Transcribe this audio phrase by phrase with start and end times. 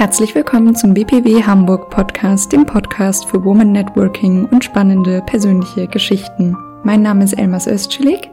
[0.00, 6.56] Herzlich willkommen zum BPW Hamburg Podcast, dem Podcast für Woman Networking und spannende persönliche Geschichten.
[6.84, 8.30] Mein Name ist Elmas Özcelik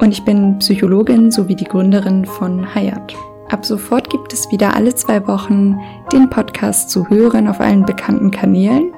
[0.00, 3.14] und ich bin Psychologin sowie die Gründerin von Hayat.
[3.50, 5.78] Ab sofort gibt es wieder alle zwei Wochen
[6.14, 8.94] den Podcast zu hören auf allen bekannten Kanälen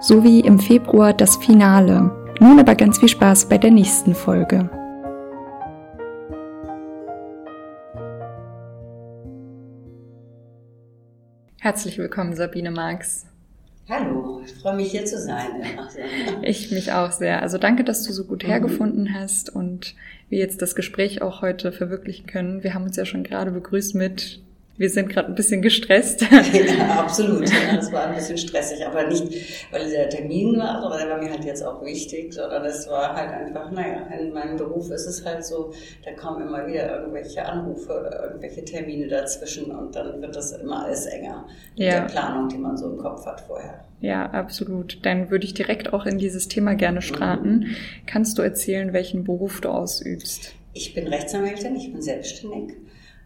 [0.00, 2.10] sowie im Februar das Finale.
[2.40, 4.68] Nun aber ganz viel Spaß bei der nächsten Folge.
[11.62, 13.24] Herzlich willkommen, Sabine Marx.
[13.88, 15.62] Hallo, ich freue mich hier zu sein.
[16.42, 17.40] Ich mich auch sehr.
[17.40, 18.48] Also danke, dass du so gut mhm.
[18.48, 19.94] hergefunden hast und
[20.28, 22.64] wir jetzt das Gespräch auch heute verwirklichen können.
[22.64, 24.40] Wir haben uns ja schon gerade begrüßt mit
[24.76, 26.24] wir sind gerade ein bisschen gestresst.
[26.32, 27.48] Ja, absolut.
[27.48, 31.22] Ja, das war ein bisschen stressig, aber nicht, weil der Termin war, sondern der war
[31.22, 35.06] mir halt jetzt auch wichtig, sondern es war halt einfach, naja, in meinem Beruf ist
[35.06, 35.72] es halt so,
[36.04, 40.84] da kommen immer wieder irgendwelche Anrufe oder irgendwelche Termine dazwischen und dann wird das immer
[40.84, 42.00] alles enger mit ja.
[42.00, 43.84] der Planung, die man so im Kopf hat vorher.
[44.00, 45.04] Ja, absolut.
[45.04, 47.02] Dann würde ich direkt auch in dieses Thema gerne mhm.
[47.02, 47.50] starten.
[47.50, 47.76] Mhm.
[48.06, 50.54] Kannst du erzählen, welchen Beruf du ausübst?
[50.74, 52.74] Ich bin Rechtsanwältin, ich bin selbstständig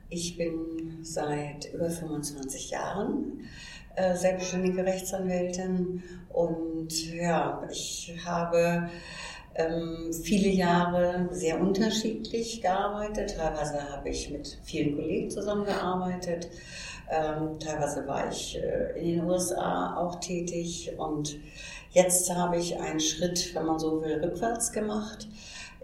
[0.09, 3.49] ich bin seit über 25 Jahren
[3.97, 8.91] äh, selbstständige Rechtsanwältin und ja, ich habe
[9.55, 13.37] ähm, viele Jahre sehr unterschiedlich gearbeitet.
[13.37, 16.49] Teilweise habe ich mit vielen Kollegen zusammengearbeitet.
[17.11, 21.39] Ähm, teilweise war ich äh, in den USA auch tätig und
[21.91, 25.27] jetzt habe ich einen Schritt, wenn man so will, rückwärts gemacht.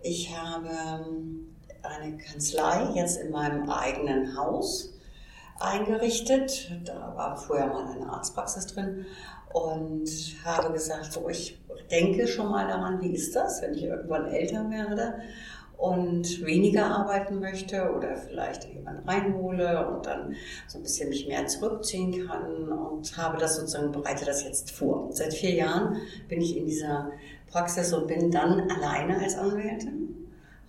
[0.02, 1.51] Ich habe ähm,
[1.82, 4.92] eine Kanzlei jetzt in meinem eigenen Haus
[5.60, 6.72] eingerichtet.
[6.84, 9.06] Da war vorher mal eine Arztpraxis drin
[9.52, 10.08] und
[10.44, 11.60] habe gesagt, so ich
[11.90, 15.14] denke schon mal daran, wie ist das, wenn ich irgendwann älter werde
[15.76, 20.36] und weniger arbeiten möchte oder vielleicht jemanden reinhole und dann
[20.68, 25.08] so ein bisschen mich mehr zurückziehen kann und habe das sozusagen, bereite das jetzt vor.
[25.10, 25.96] Seit vier Jahren
[26.28, 27.10] bin ich in dieser
[27.50, 30.21] Praxis und bin dann alleine als Anwältin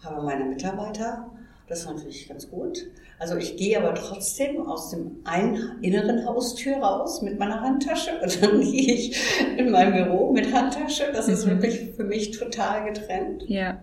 [0.04, 1.30] habe meine Mitarbeiter.
[1.68, 2.88] Das ist natürlich ganz gut.
[3.20, 8.44] Also ich gehe aber trotzdem aus dem einen inneren Haustür raus mit meiner Handtasche und
[8.44, 9.18] dann gehe ich
[9.58, 11.06] in mein Büro mit Handtasche.
[11.14, 11.52] Das ist mhm.
[11.52, 13.44] wirklich für mich total getrennt.
[13.48, 13.80] Ja.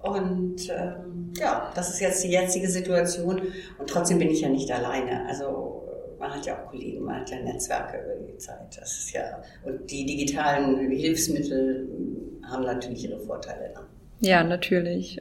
[0.00, 3.40] Und ähm, ja, das ist jetzt die jetzige Situation.
[3.78, 5.26] Und trotzdem bin ich ja nicht alleine.
[5.26, 8.76] Also man hat ja auch Kollegen, man hat ja Netzwerke über die Zeit.
[8.78, 11.88] Das ist ja und die digitalen Hilfsmittel
[12.48, 13.72] haben natürlich ihre Vorteile.
[13.72, 13.80] Ne?
[14.20, 15.20] Ja, natürlich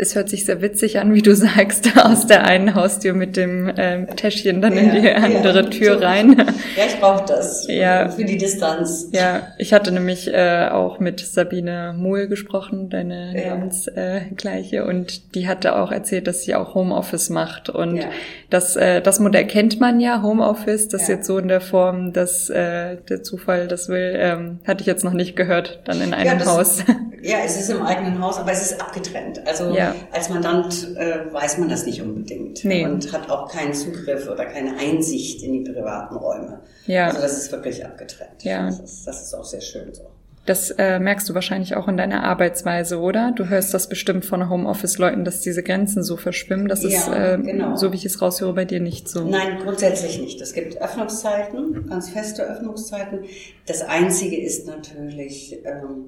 [0.00, 3.72] es hört sich sehr witzig an, wie du sagst, aus der einen Haustür mit dem
[3.76, 6.04] ähm, Täschchen dann ja, in die andere ja, Tür so.
[6.04, 6.36] rein.
[6.76, 8.08] Ja, ich brauche das ja.
[8.08, 9.08] für die Distanz.
[9.12, 13.50] Ja, ich hatte nämlich äh, auch mit Sabine Muhl gesprochen, deine ja.
[13.50, 17.68] Namensgleiche, äh, und die hatte auch erzählt, dass sie auch Homeoffice macht.
[17.68, 18.04] Und ja.
[18.48, 22.48] das, äh, das Modell kennt man ja, Homeoffice, das jetzt so in der Form, dass
[22.48, 26.38] äh, der Zufall das will, ähm, hatte ich jetzt noch nicht gehört, dann in einem
[26.38, 26.84] das, Haus.
[27.22, 29.46] Ja, es ist im eigenen Haus, aber es ist abgetrennt.
[29.46, 32.84] Also ja als Mandant äh, weiß man das nicht unbedingt nee.
[32.84, 36.60] und hat auch keinen Zugriff oder keine Einsicht in die privaten Räume.
[36.86, 37.06] Ja.
[37.06, 38.42] Also das ist wirklich abgetrennt.
[38.42, 38.66] Ja.
[38.66, 40.10] Das ist, das ist auch sehr schön so.
[40.46, 43.32] Das äh, merkst du wahrscheinlich auch in deiner Arbeitsweise, oder?
[43.36, 46.66] Du hörst das bestimmt von Homeoffice-Leuten, dass diese Grenzen so verschwimmen.
[46.66, 47.76] Das ja, ist, äh, genau.
[47.76, 49.22] so wie ich es raushöre, bei dir nicht so.
[49.22, 50.40] Nein, grundsätzlich nicht.
[50.40, 53.20] Es gibt Öffnungszeiten, ganz feste Öffnungszeiten.
[53.66, 56.06] Das Einzige ist natürlich, ähm,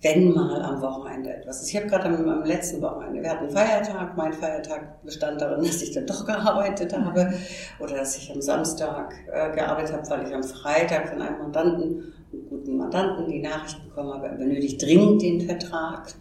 [0.00, 1.70] wenn mal am Wochenende etwas ist.
[1.70, 5.82] Ich habe gerade am, am, letzten Wochenende, wir hatten Feiertag, mein Feiertag bestand darin, dass
[5.82, 7.32] ich dann doch gearbeitet habe
[7.80, 12.12] oder dass ich am Samstag äh, gearbeitet habe, weil ich am Freitag von einem Mandanten,
[12.32, 16.14] einem guten Mandanten, die Nachricht bekommen habe, er benötigt dringend den Vertrag.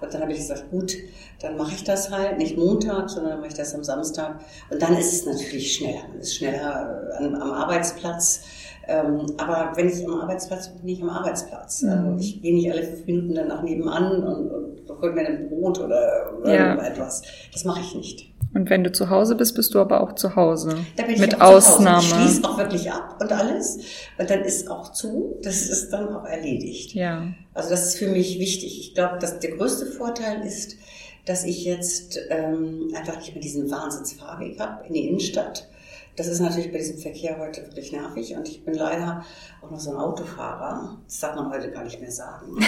[0.00, 0.96] Und dann habe ich gesagt, gut,
[1.40, 4.40] dann mache ich das halt, nicht Montag, sondern dann mache ich das am Samstag.
[4.70, 6.08] Und dann ist es natürlich schneller.
[6.08, 8.42] Man ist schneller äh, am, am Arbeitsplatz
[8.88, 11.82] aber wenn ich am Arbeitsplatz bin, bin ich am Arbeitsplatz.
[11.82, 11.88] Mhm.
[11.90, 15.48] Also ich gehe nicht alle fünf Minuten dann nach nebenan und, und hol mir ein
[15.48, 16.86] Brot oder, oder ja.
[16.86, 17.22] etwas.
[17.52, 18.34] Das mache ich nicht.
[18.54, 20.76] Und wenn du zu Hause bist, bist du aber auch zu Hause.
[20.96, 22.00] Da bin ich Mit auch Ausnahme.
[22.00, 22.24] Zu Hause.
[22.24, 23.78] Ich schließe auch wirklich ab und alles.
[24.16, 25.40] Und dann ist auch zu.
[25.42, 26.94] Das ist dann auch erledigt.
[26.94, 27.26] Ja.
[27.52, 28.78] Also das ist für mich wichtig.
[28.78, 30.76] Ich glaube, dass der größte Vorteil ist,
[31.24, 35.68] dass ich jetzt ähm, einfach nicht mehr diesen Wahnsinnsfahrweg habe in die Innenstadt
[36.16, 39.24] das ist natürlich bei diesem Verkehr heute wirklich nervig und ich bin leider
[39.60, 40.98] auch noch so ein Autofahrer.
[41.06, 42.56] Das darf man heute gar nicht mehr sagen.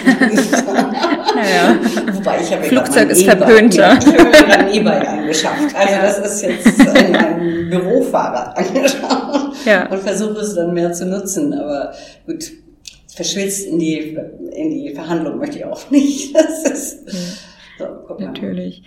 [1.34, 1.78] naja.
[2.12, 3.98] Wobei ich habe Flugzeug ist verpönter.
[4.06, 5.74] Ich habe mir ein E-Bike angeschafft.
[5.76, 9.90] Also das ist jetzt ein, Bürofahrrad angeschafft ja.
[9.90, 11.54] und versuche es dann mehr zu nutzen.
[11.54, 11.92] Aber
[12.26, 12.50] gut,
[13.14, 14.18] verschwitzt in die,
[14.52, 16.34] in die Verhandlung möchte ich auch nicht.
[16.34, 17.10] Das ist,
[17.78, 18.82] so, Natürlich.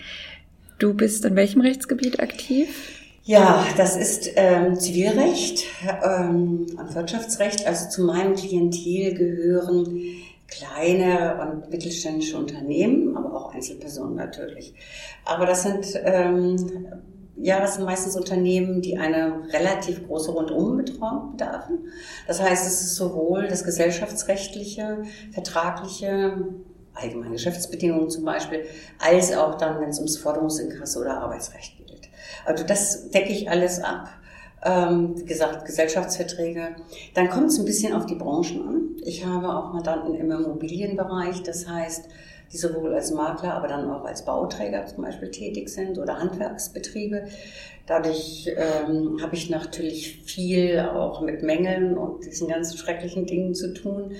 [0.79, 2.98] Du bist in welchem Rechtsgebiet aktiv?
[3.29, 5.63] Ja, das ist ähm, Zivilrecht
[6.03, 7.67] ähm, und Wirtschaftsrecht.
[7.67, 10.01] Also zu meinem Klientel gehören
[10.47, 14.73] kleine und mittelständische Unternehmen, aber auch Einzelpersonen natürlich.
[15.25, 16.87] Aber das sind ähm,
[17.35, 21.81] ja, das sind meistens Unternehmen, die eine relativ große Rundumbetreuung bedarfen.
[22.25, 25.03] Das heißt, es ist sowohl das gesellschaftsrechtliche,
[25.33, 26.47] vertragliche,
[26.95, 28.63] allgemeine Geschäftsbedingungen zum Beispiel,
[28.97, 31.78] als auch dann, wenn es ums Forderungsinkasso oder Arbeitsrecht.
[32.45, 34.09] Also das decke ich alles ab.
[34.63, 36.75] Ähm, wie gesagt, Gesellschaftsverträge.
[37.13, 38.95] Dann kommt es ein bisschen auf die Branchen an.
[39.03, 42.09] Ich habe auch Mandanten im Immobilienbereich, das heißt,
[42.51, 47.25] die sowohl als Makler, aber dann auch als Bauträger zum Beispiel tätig sind oder Handwerksbetriebe.
[47.85, 53.73] Dadurch ähm, habe ich natürlich viel auch mit Mängeln und diesen ganzen schrecklichen Dingen zu
[53.73, 54.13] tun.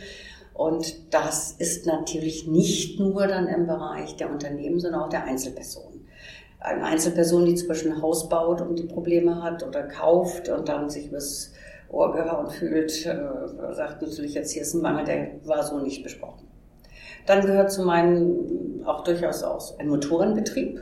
[0.53, 5.88] Und das ist natürlich nicht nur dann im Bereich der Unternehmen, sondern auch der Einzelpersonen.
[6.59, 10.67] Eine Einzelperson, die zum Beispiel ein Haus baut und die Probleme hat oder kauft und
[10.67, 11.53] dann sich übers
[11.89, 16.03] Ohr gehauen fühlt, äh, sagt natürlich jetzt hier ist ein Mangel, der war so nicht
[16.03, 16.47] besprochen.
[17.25, 20.81] Dann gehört zu meinem auch durchaus auch ein Motorenbetrieb.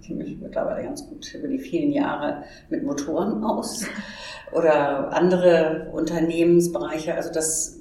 [0.00, 3.84] Ich kenne mich mittlerweile ganz gut über die vielen Jahre mit Motoren aus.
[4.52, 7.14] Oder andere Unternehmensbereiche.
[7.14, 7.80] Also das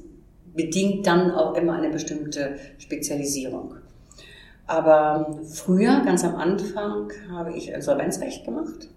[0.56, 3.76] bedingt dann auch immer eine bestimmte Spezialisierung.
[4.70, 8.90] Aber früher, ganz am Anfang, habe ich Insolvenzrecht gemacht.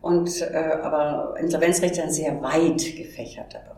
[0.00, 3.76] Und, äh, aber Insolvenzrecht ist ein sehr weit gefächerter Bereich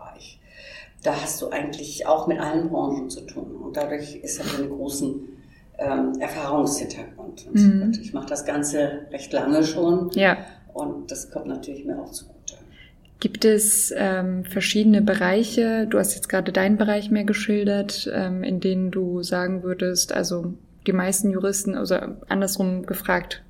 [1.03, 3.57] da hast du eigentlich auch mit allen Branchen zu tun.
[3.57, 5.29] Und dadurch ist er einen großen
[5.79, 7.55] ähm, Erfahrungshintergrund.
[7.55, 7.93] Mhm.
[8.01, 10.11] Ich mache das Ganze recht lange schon.
[10.13, 10.39] Ja.
[10.75, 12.57] Und das kommt natürlich mir auch zugute.
[13.21, 18.61] Gibt es ähm, verschiedene Bereiche, du hast jetzt gerade deinen Bereich mehr geschildert, ähm, in
[18.61, 20.55] denen du sagen würdest, also
[20.89, 21.97] die meisten Juristen, also
[22.29, 23.45] andersrum gefragt,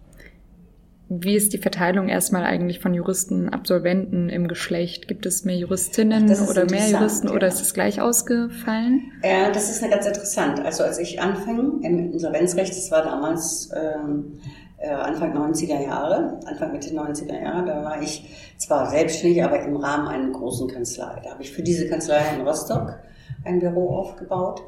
[1.08, 5.08] wie ist die Verteilung erstmal eigentlich von Juristen, Absolventen im Geschlecht?
[5.08, 7.34] Gibt es mehr Juristinnen Ach, oder mehr Juristen ja.
[7.34, 9.12] oder ist es gleich ausgefallen?
[9.24, 10.60] Ja, das ist eine ganz interessant.
[10.60, 14.38] Also als ich anfing im Insolvenzrecht, das war damals ähm,
[14.76, 19.76] äh, Anfang 90er Jahre, Anfang Mitte 90er Jahre, da war ich zwar selbstständig, aber im
[19.76, 21.22] Rahmen einer großen Kanzlei.
[21.24, 22.98] Da habe ich für diese Kanzlei in Rostock
[23.44, 24.62] ein Büro aufgebaut.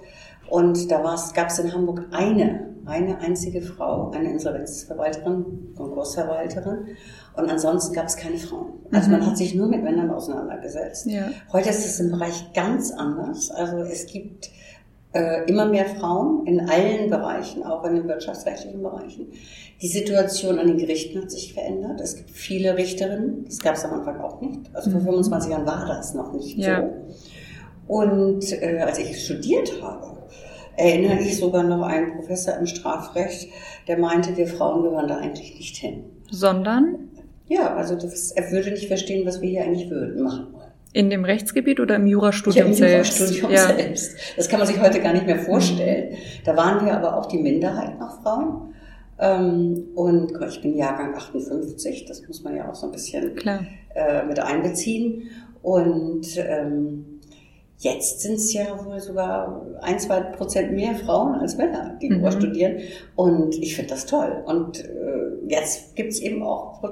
[0.49, 6.97] Und da gab es in Hamburg eine eine einzige Frau, eine Insolvenzverwalterin, Konkursverwalterin.
[7.37, 8.73] Und ansonsten gab es keine Frauen.
[8.93, 9.19] Also mhm.
[9.19, 11.07] man hat sich nur mit Männern auseinandergesetzt.
[11.07, 11.31] Ja.
[11.53, 13.51] Heute ist es im Bereich ganz anders.
[13.51, 14.51] Also es gibt
[15.13, 19.29] äh, immer mehr Frauen in allen Bereichen, auch in den wirtschaftsrechtlichen Bereichen.
[19.81, 22.01] Die Situation an den Gerichten hat sich verändert.
[22.01, 23.45] Es gibt viele Richterinnen.
[23.45, 24.75] Das gab es am Anfang auch nicht.
[24.75, 25.53] Also vor 25 mhm.
[25.53, 26.81] Jahren war das noch nicht ja.
[26.81, 27.15] so.
[27.91, 30.17] Und äh, als ich studiert habe,
[30.77, 33.49] erinnere ich sogar noch einen Professor im Strafrecht,
[33.89, 36.05] der meinte, wir Frauen gehören da eigentlich nicht hin.
[36.31, 37.11] Sondern?
[37.49, 40.71] Ja, also das, er würde nicht verstehen, was wir hier eigentlich würden, machen wollen.
[40.93, 43.19] In dem Rechtsgebiet oder im Jurastudium ja, im selbst?
[43.19, 43.67] Jurastudium ja.
[43.67, 44.17] selbst.
[44.37, 46.15] Das kann man sich heute gar nicht mehr vorstellen.
[46.45, 48.73] Da waren wir aber auch die Minderheit noch Frauen.
[49.19, 53.65] Ähm, und ich bin Jahrgang 58, das muss man ja auch so ein bisschen Klar.
[53.97, 55.25] Äh, mit einbeziehen.
[55.61, 57.10] Und ähm,
[57.83, 62.31] Jetzt sind es ja wohl sogar ein, zwei Prozent mehr Frauen als Männer, die mhm.
[62.31, 62.77] studieren.
[63.17, 64.45] Und ich finde das toll.
[64.45, 66.83] Und äh, jetzt gibt es eben auch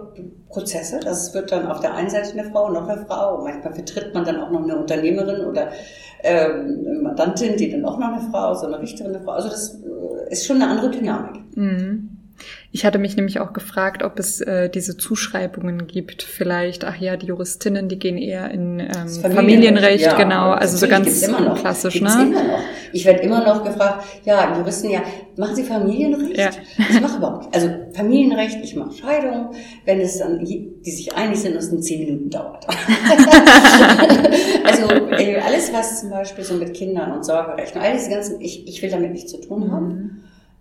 [0.49, 0.99] Prozesse.
[1.05, 3.43] Das wird dann auf der einen Seite eine Frau, noch eine Frau.
[3.43, 5.69] Manchmal vertritt man dann auch noch eine Unternehmerin oder
[6.23, 9.33] ähm, eine Mandantin, die dann auch noch eine Frau, so eine Richterin, eine Frau.
[9.33, 11.55] Also das äh, ist schon eine andere Dynamik.
[11.55, 12.18] Mhm.
[12.71, 16.23] Ich hatte mich nämlich auch gefragt, ob es äh, diese Zuschreibungen gibt.
[16.23, 20.51] Vielleicht, ach ja, die Juristinnen, die gehen eher in ähm, Familienrecht, Familienrecht ja, genau.
[20.51, 21.27] Also so ganz
[21.61, 22.25] klassisch, gibt's ne?
[22.25, 22.61] Immer noch.
[22.93, 25.03] Ich werde immer noch gefragt, ja, Juristen, ja,
[25.37, 26.37] machen Sie Familienrecht?
[26.37, 26.51] Ja.
[26.91, 27.55] Ich mache überhaupt nicht.
[27.55, 29.51] Also Familienrecht, ich mache Scheidung,
[29.87, 32.67] wenn es dann, die sich einig sind, dass es in zehn Minuten dauert.
[34.65, 38.43] also äh, alles, was zum Beispiel so mit Kindern und Sorgerecht und all diese ganzen,
[38.43, 39.89] ich, ich will damit nichts zu tun haben.
[39.89, 40.11] Mhm.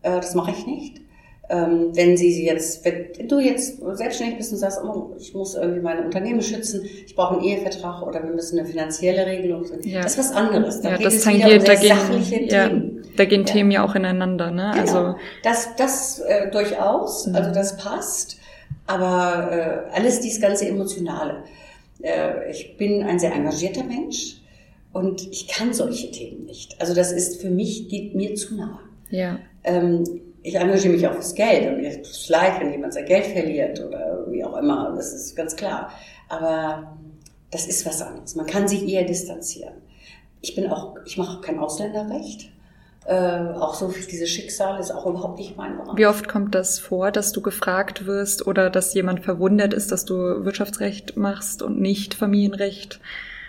[0.04, 1.02] Äh, das mache ich nicht
[1.50, 5.80] ähm, wenn sie jetzt, wenn du jetzt selbstständig bist und sagst, oh, ich muss irgendwie
[5.80, 10.02] meine Unternehmen schützen, ich brauche einen Ehevertrag oder wir müssen eine finanzielle Regelung, ja.
[10.02, 10.82] das ist was anderes.
[10.82, 12.70] Da ja, das tangiert, um da gehen, ja,
[13.16, 13.54] da gehen ja.
[13.54, 14.72] Themen ja auch ineinander, ne?
[14.74, 14.82] Genau.
[14.82, 18.38] Also das, das äh, durchaus, also das passt,
[18.86, 21.44] aber äh, alles dies ganze emotionale.
[22.02, 24.42] Äh, ich bin ein sehr engagierter Mensch
[24.92, 26.80] und ich kann solche Themen nicht.
[26.82, 28.82] Also das ist für mich geht mir zu nah.
[29.10, 29.40] Ja.
[29.64, 30.04] Ähm,
[30.44, 33.84] ich engagiere mich auch fürs Geld und es ist leid, wenn jemand sein Geld verliert
[33.84, 35.92] oder wie auch immer, das ist ganz klar.
[36.30, 36.98] Aber
[37.52, 38.36] das ist was anderes.
[38.36, 39.74] Man kann sich eher distanzieren.
[40.42, 42.52] Ich bin auch, ich mache auch kein Ausländerrecht.
[43.06, 45.96] Äh, auch so diese Schicksale ist auch überhaupt nicht mein Bereich.
[45.96, 50.04] Wie oft kommt das vor, dass du gefragt wirst oder dass jemand verwundert ist, dass
[50.04, 53.00] du Wirtschaftsrecht machst und nicht Familienrecht?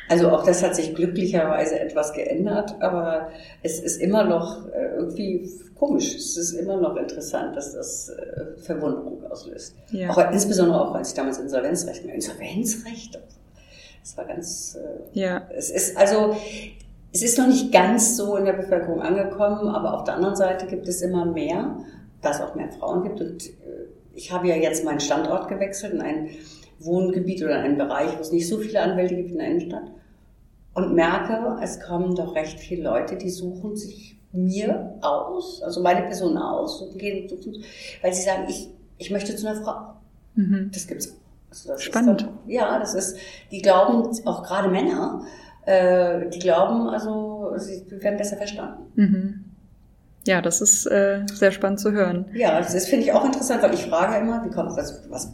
[0.08, 3.28] Also auch das hat sich glücklicherweise etwas geändert, aber
[3.62, 6.14] es ist immer noch äh, irgendwie komisch.
[6.14, 9.74] Es ist immer noch interessant, dass das äh, Verwunderung auslöst.
[9.90, 10.10] Ja.
[10.10, 13.20] Auch, insbesondere auch, als ich damals Insolvenzrecht, Insolvenzrecht,
[14.00, 15.42] das war ganz, äh, ja.
[15.54, 16.34] es ist also,
[17.12, 20.66] es ist noch nicht ganz so in der Bevölkerung angekommen, aber auf der anderen Seite
[20.66, 21.76] gibt es immer mehr,
[22.22, 23.20] da es auch mehr Frauen gibt.
[23.20, 23.50] Und
[24.14, 26.30] ich habe ja jetzt meinen Standort gewechselt in ein
[26.80, 29.90] Wohngebiet oder einen Bereich, wo es nicht so viele Anwälte gibt in der Innenstadt.
[30.74, 36.02] Und merke, es kommen doch recht viele Leute, die suchen sich mir aus, also meine
[36.02, 37.28] Person aus, und gehen,
[38.02, 38.68] weil sie sagen, ich,
[38.98, 39.94] ich möchte zu einer Frau.
[40.34, 40.70] Mhm.
[40.72, 41.16] Das gibt's.
[41.50, 42.22] Also das Spannend.
[42.22, 43.16] Dann, ja, das ist,
[43.50, 45.24] die glauben, auch gerade Männer,
[45.64, 48.82] äh, die glauben, also sie werden besser verstanden.
[48.94, 49.44] Mhm.
[50.26, 52.26] Ja, das ist äh, sehr spannend zu hören.
[52.34, 55.32] Ja, das finde ich auch interessant, weil ich frage immer, wie kommt was, was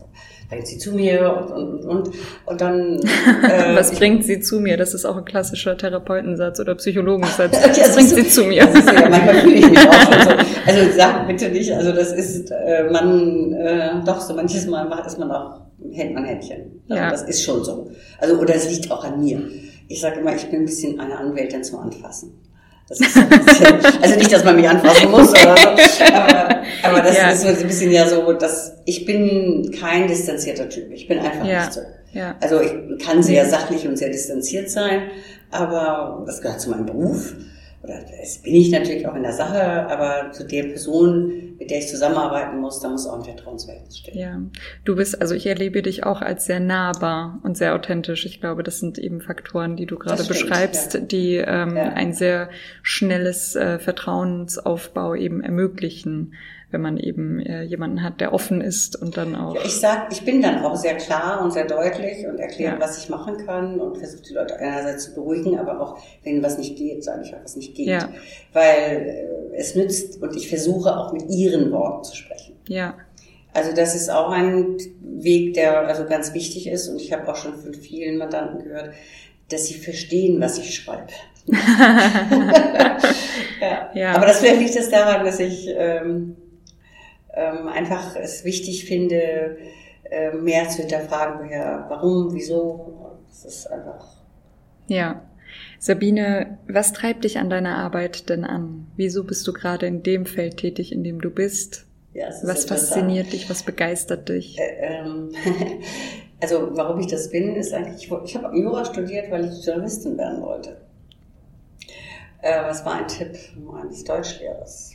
[0.48, 2.10] bringt sie zu mir und und und
[2.46, 2.98] und dann
[3.42, 4.76] äh, was bringt sie zu mir?
[4.76, 7.52] Das ist auch ein klassischer Therapeutensatz oder Psychologensatz.
[7.68, 8.56] Was ja, bringt sie zu mir?
[8.56, 8.66] ja,
[9.08, 10.30] manchmal fühle ich mich auch schon so.
[10.66, 15.06] Also sag bitte nicht, also das ist äh, man äh, doch so manches Mal macht
[15.06, 15.60] ist man auch
[15.92, 16.82] hält man Händchen.
[16.88, 17.10] Also ja.
[17.10, 17.90] das ist schon so.
[18.18, 19.42] Also oder es liegt auch an mir.
[19.88, 22.32] Ich sage immer, ich bin ein bisschen eine Anwältin zum Anfassen.
[22.88, 25.56] Das ist ein bisschen, also nicht, dass man mich anfassen muss, aber,
[26.12, 27.30] aber, aber das ja.
[27.30, 30.90] ist so ein bisschen ja so, dass ich bin kein distanzierter Typ.
[30.92, 31.60] Ich bin einfach ja.
[31.60, 31.80] nicht so.
[32.12, 32.36] Ja.
[32.40, 35.02] Also ich kann sehr sachlich und sehr distanziert sein,
[35.50, 37.34] aber das gehört zu meinem Beruf
[37.84, 41.78] oder das bin ich natürlich auch in der Sache, aber zu der Person, mit der
[41.78, 44.18] ich zusammenarbeiten muss, da muss auch ein Vertrauensverhältnis stehen.
[44.18, 44.40] Ja,
[44.86, 48.24] du bist, also ich erlebe dich auch als sehr nahbar und sehr authentisch.
[48.24, 51.00] Ich glaube, das sind eben Faktoren, die du gerade beschreibst, ja.
[51.00, 51.90] die ähm, ja.
[51.90, 52.48] ein sehr
[52.82, 56.32] schnelles äh, Vertrauensaufbau eben ermöglichen
[56.74, 59.54] wenn man eben äh, jemanden hat, der offen ist und dann auch.
[59.54, 62.80] Ja, ich sag, ich bin dann auch sehr klar und sehr deutlich und erkläre, ja.
[62.80, 66.58] was ich machen kann und versuche die Leute einerseits zu beruhigen, aber auch, wenn was
[66.58, 67.86] nicht geht, sage ich auch, was nicht geht.
[67.86, 68.08] Ja.
[68.52, 72.56] Weil äh, es nützt und ich versuche auch mit ihren Worten zu sprechen.
[72.68, 72.96] Ja.
[73.52, 77.36] Also das ist auch ein Weg, der also ganz wichtig ist und ich habe auch
[77.36, 78.90] schon von vielen Mandanten gehört,
[79.48, 81.12] dass sie verstehen, was ich schreibe.
[83.60, 83.90] ja.
[83.94, 84.14] ja.
[84.14, 86.34] Aber das vielleicht liegt es daran, dass ich ähm,
[87.34, 89.56] ähm, einfach es wichtig finde,
[90.10, 93.18] äh, mehr zu hinterfragen, woher, warum, wieso.
[93.28, 94.06] Das ist einfach.
[94.86, 95.22] Ja.
[95.78, 98.86] Sabine, was treibt dich an deiner Arbeit denn an?
[98.96, 101.86] Wieso bist du gerade in dem Feld tätig, in dem du bist?
[102.12, 104.58] Ja, was fasziniert dich, was begeistert dich?
[104.58, 105.32] Äh, ähm,
[106.40, 110.40] also warum ich das bin, ist eigentlich, ich, habe Jura studiert, weil ich Journalistin werden
[110.42, 110.76] wollte.
[112.40, 114.92] Äh, was war ein Tipp meines Deutschlehrers?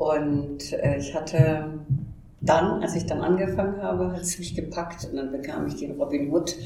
[0.00, 1.68] Und äh, ich hatte
[2.40, 6.00] dann, als ich dann angefangen habe, hat es mich gepackt und dann bekam ich den
[6.00, 6.56] Robin Hood,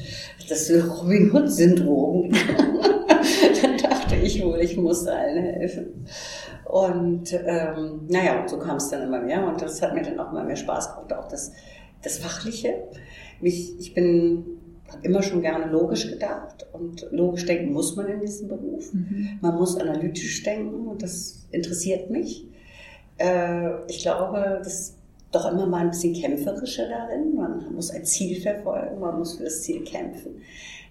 [0.47, 2.31] das Robin Hood-Syndrom.
[3.61, 6.05] dann dachte ich wohl, ich muss allen helfen.
[6.63, 10.31] Und ähm, naja, so kam es dann immer mehr und das hat mir dann auch
[10.31, 11.51] immer mehr Spaß gemacht, auch das,
[12.03, 12.85] das Fachliche.
[13.41, 14.45] Mich, ich bin
[14.87, 18.93] habe immer schon gerne logisch gedacht und logisch denken muss man in diesem Beruf.
[18.93, 19.39] Mhm.
[19.41, 22.47] Man muss analytisch denken und das interessiert mich.
[23.17, 24.95] Äh, ich glaube, das
[25.31, 27.35] doch immer mal ein bisschen kämpferischer darin.
[27.35, 30.41] Man muss ein Ziel verfolgen, man muss für das Ziel kämpfen.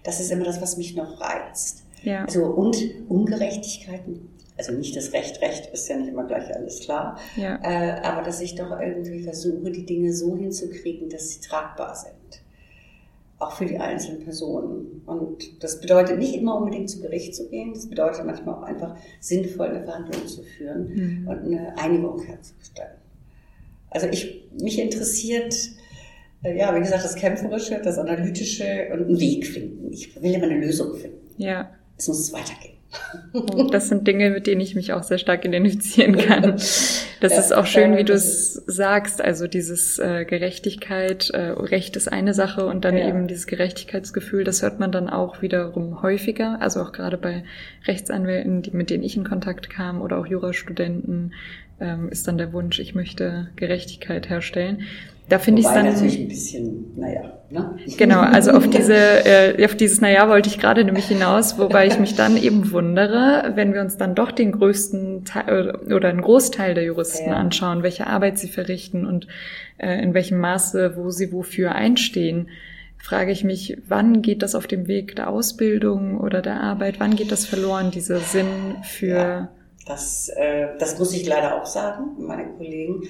[0.03, 1.83] Das ist immer das, was mich noch reizt.
[2.03, 2.25] Ja.
[2.25, 2.77] Also und
[3.09, 4.29] Ungerechtigkeiten.
[4.57, 7.17] Also nicht das Recht, Recht ist ja nicht immer gleich alles klar.
[7.35, 7.59] Ja.
[7.63, 12.44] Äh, aber dass ich doch irgendwie versuche, die Dinge so hinzukriegen, dass sie tragbar sind
[13.39, 15.01] auch für die einzelnen Personen.
[15.05, 18.95] Und das bedeutet nicht immer unbedingt zu Gericht zu gehen, das bedeutet manchmal auch einfach
[19.19, 21.27] sinnvolle Verhandlungen zu führen mhm.
[21.27, 22.97] und eine Einigung herzustellen.
[23.89, 25.55] Also ich, mich interessiert,
[26.43, 29.91] äh, ja, wie gesagt, das Kämpferische, das Analytische und einen Weg finden.
[29.91, 31.19] Ich will immer eine Lösung finden.
[31.37, 31.69] Ja.
[31.97, 32.74] Es muss weitergehen.
[33.71, 36.53] Das sind Dinge, mit denen ich mich auch sehr stark identifizieren kann.
[36.53, 39.21] Das ja, ist auch schön, wie du es sagst.
[39.21, 43.07] Also dieses äh, Gerechtigkeit, äh, Recht ist eine Sache und dann ja.
[43.07, 46.57] eben dieses Gerechtigkeitsgefühl, das hört man dann auch wiederum häufiger.
[46.61, 47.43] Also auch gerade bei
[47.87, 51.33] Rechtsanwälten, die, mit denen ich in Kontakt kam oder auch Jurastudenten,
[51.79, 54.83] ähm, ist dann der Wunsch, ich möchte Gerechtigkeit herstellen.
[55.27, 57.39] Da finde ich es dann natürlich ein bisschen, naja.
[57.49, 57.77] Ne?
[57.97, 61.97] Genau, also auf diese, äh, auf dieses Naja wollte ich gerade nämlich hinaus, wobei ich
[61.99, 66.75] mich dann eben wundere, wenn wir uns dann doch den größten Teil oder einen Großteil
[66.75, 67.37] der Juristen ja.
[67.37, 69.27] anschauen, welche Arbeit sie verrichten und
[69.77, 72.49] äh, in welchem Maße, wo sie wofür einstehen,
[72.99, 77.15] frage ich mich, wann geht das auf dem Weg der Ausbildung oder der Arbeit, wann
[77.15, 79.49] geht das verloren, dieser Sinn für ja
[79.85, 83.03] Das, äh, das muss ich leider auch sagen, meine Kollegen.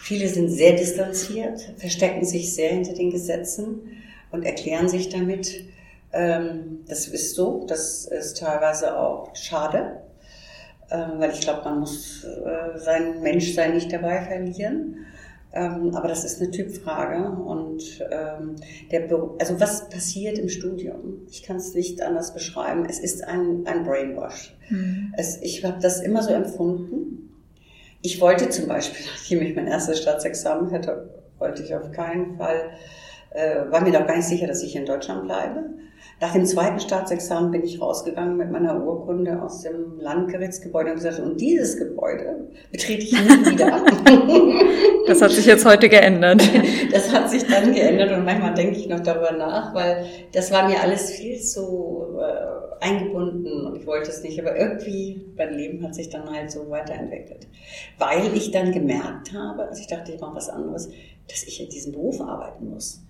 [0.00, 5.64] Viele sind sehr distanziert, verstecken sich sehr hinter den Gesetzen und erklären sich damit.
[6.12, 10.02] Ähm, das ist so, das ist teilweise auch schade,
[10.90, 15.06] äh, weil ich glaube, man muss äh, sein Menschsein nicht dabei verlieren.
[15.54, 17.30] Ähm, aber das ist eine Typfrage.
[17.30, 18.56] Und ähm,
[18.90, 19.02] der,
[19.38, 21.26] also was passiert im Studium?
[21.30, 22.86] Ich kann es nicht anders beschreiben.
[22.88, 24.56] Es ist ein, ein Brainwash.
[24.70, 25.12] Mhm.
[25.16, 27.30] Es, ich habe das immer so empfunden.
[28.00, 32.70] Ich wollte zum Beispiel, nachdem ich mein erstes Staatsexamen hätte, wollte ich auf keinen Fall,
[33.30, 35.64] äh, war mir doch gar nicht sicher, dass ich in Deutschland bleibe.
[36.22, 41.18] Nach dem zweiten Staatsexamen bin ich rausgegangen mit meiner Urkunde aus dem Landgerichtsgebäude und gesagt,
[41.18, 43.84] und dieses Gebäude betrete ich nie wieder.
[45.08, 46.40] Das hat sich jetzt heute geändert.
[46.92, 50.68] Das hat sich dann geändert und manchmal denke ich noch darüber nach, weil das war
[50.68, 54.38] mir alles viel zu äh, eingebunden und ich wollte es nicht.
[54.38, 57.48] Aber irgendwie, mein Leben hat sich dann halt so weiterentwickelt.
[57.98, 60.88] Weil ich dann gemerkt habe, also ich dachte, ich mache was anderes,
[61.28, 63.02] dass ich in diesem Beruf arbeiten muss.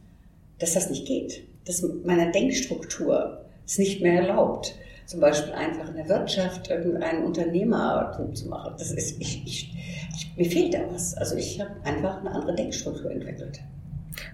[0.58, 4.74] Dass das nicht geht dass meiner Denkstruktur es nicht mehr erlaubt,
[5.06, 8.74] zum Beispiel einfach in der Wirtschaft irgendein Unternehmertum zu machen.
[8.78, 9.72] Das ist, ich, ich,
[10.14, 11.14] ich, mir fehlt da was.
[11.14, 13.60] Also ich habe einfach eine andere Denkstruktur entwickelt.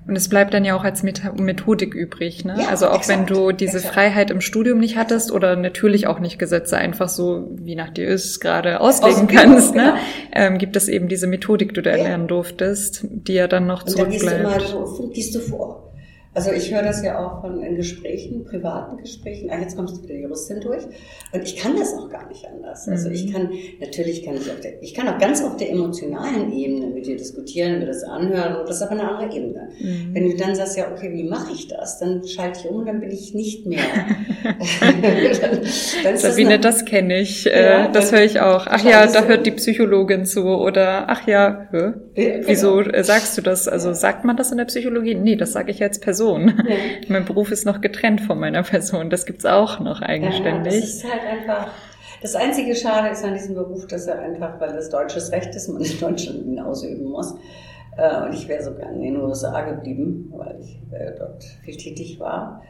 [0.07, 2.57] Und es bleibt dann ja auch als Methodik übrig, ne?
[2.59, 3.95] Ja, also auch exakt, wenn du diese exakt.
[3.95, 8.09] Freiheit im Studium nicht hattest oder natürlich auch nicht Gesetze einfach so, wie nach dir
[8.09, 9.93] ist, gerade auslegen Aus, kannst, genau, ne?
[9.93, 10.47] Genau.
[10.47, 11.99] Ähm, gibt es eben diese Methodik, die du da ja.
[11.99, 14.23] erlernen durftest, die ja dann noch zurückbleibt.
[14.23, 15.88] Und dann gehst du, mal, so, gehst du vor.
[16.39, 19.51] Also ich höre das ja auch von in Gesprächen, privaten Gesprächen.
[19.51, 20.85] Ah, jetzt kommst du mit der Juristin durch.
[21.33, 22.87] Und ich kann das auch gar nicht anders.
[22.87, 23.33] Also ich mhm.
[23.33, 27.07] kann, natürlich kann ich auf der, ich kann auch ganz auf der emotionalen Ebene mit
[27.07, 28.65] dir diskutieren, mir das anhören.
[28.65, 29.71] Das ist aber eine andere Ebene.
[29.81, 30.15] Mhm.
[30.15, 31.99] Wenn du dann sagst, ja, okay, wie mache ich das?
[31.99, 33.81] Dann schalte ich um und dann bin ich nicht mehr.
[34.81, 35.61] dann,
[36.05, 37.47] dann Sabine, das, das kenne ich.
[37.47, 38.69] Ja, äh, das höre ich auch.
[38.69, 40.45] Ach ja, da hört die Psychologin zu.
[40.45, 41.95] Oder ach ja, hä?
[42.15, 42.91] Ja, wieso genau.
[42.91, 43.67] Äh, sagst du das?
[43.67, 45.17] Also sagt man das in der Psychologie?
[45.17, 46.28] Nee, das sage ich als Person.
[46.37, 46.65] Person.
[46.69, 46.77] Ja.
[47.09, 49.11] Mein Beruf ist noch getrennt von meiner Person.
[49.11, 50.75] Das gibt's auch noch eigenständig.
[50.75, 51.69] Ja, das ist halt einfach.
[52.21, 55.69] Das einzige Schade ist an diesem Beruf, dass er einfach, weil das deutsches Recht ist,
[55.69, 57.35] man in Deutschland ihn ausüben muss.
[57.97, 62.19] Äh, und ich wäre sogar in den USA geblieben, weil ich äh, dort viel tätig
[62.19, 62.63] war.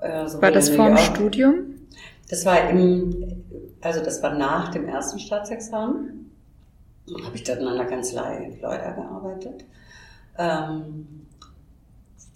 [0.00, 1.74] Äh, so war das vor dem Studium?
[2.28, 3.44] Das war im,
[3.80, 6.30] also das war nach dem ersten Staatsexamen.
[7.24, 9.64] Habe ich dann in einer Kanzlei in Florida gearbeitet.
[10.38, 11.21] Ähm,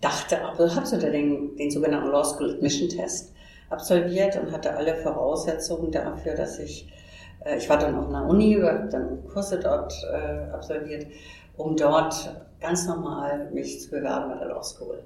[0.07, 3.33] dachte, aber habe so den, den sogenannten Law School Admission Test
[3.71, 6.89] absolviert und hatte alle Voraussetzungen dafür, dass ich,
[7.45, 11.07] äh, ich war dann auch in der Uni, habe dann Kurse dort äh, absolviert,
[11.57, 15.03] um dort ganz normal mich zu bewerben bei der Law School.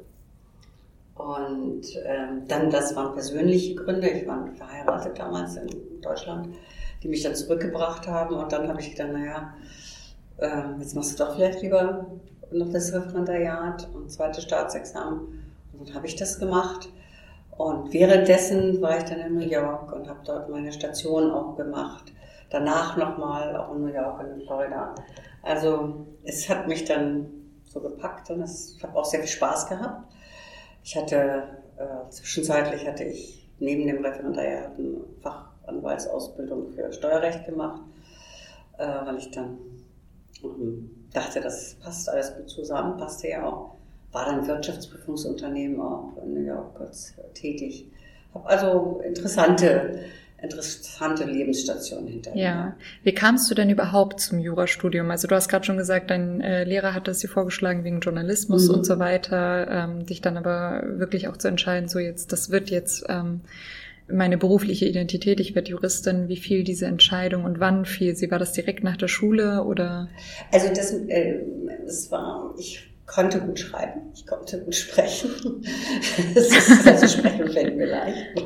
[1.15, 5.69] Und ähm, dann, das waren persönliche Gründe, ich war verheiratet damals in
[6.01, 6.55] Deutschland,
[7.03, 9.55] die mich dann zurückgebracht haben und dann habe ich gedacht, naja,
[10.39, 12.07] äh, jetzt machst du doch vielleicht lieber
[12.53, 15.21] noch das Referendariat und zweite Staatsexamen.
[15.73, 16.89] Und dann habe ich das gemacht.
[17.57, 22.13] Und währenddessen war ich dann in New York und habe dort meine Station auch gemacht.
[22.49, 24.95] Danach nochmal auch in New York und in Florida.
[25.43, 27.27] Also es hat mich dann
[27.65, 30.13] so gepackt und es habe auch sehr viel Spaß gehabt.
[30.83, 31.45] Ich hatte
[31.77, 37.83] äh, zwischenzeitlich hatte ich neben dem Referendariat eine Fachanwaltsausbildung für Steuerrecht gemacht,
[38.79, 39.59] äh, weil ich dann
[41.11, 43.75] dachte, das passt alles gut zusammen, passte ja auch.
[44.13, 47.87] War dann Wirtschaftsprüfungsunternehmen auch in New York kurz tätig.
[48.35, 50.01] Habe also interessante,
[50.43, 52.43] interessante Lebensstationen hinter mir.
[52.43, 52.77] Ja.
[53.03, 55.11] Wie kamst du denn überhaupt zum Jurastudium?
[55.11, 58.69] Also du hast gerade schon gesagt, dein äh, Lehrer hat es dir vorgeschlagen wegen Journalismus
[58.69, 58.75] mhm.
[58.75, 62.71] und so weiter, ähm, dich dann aber wirklich auch zu entscheiden, so jetzt, das wird
[62.71, 63.43] jetzt ähm,
[64.13, 68.31] meine berufliche Identität, ich werde Juristin, wie fiel diese Entscheidung und wann fiel sie?
[68.31, 70.09] War das direkt nach der Schule oder?
[70.53, 71.41] Also das, äh,
[71.85, 75.31] das war, ich konnte gut schreiben, ich konnte gut sprechen.
[76.35, 78.41] das ist, also sprechen fällt mir leicht.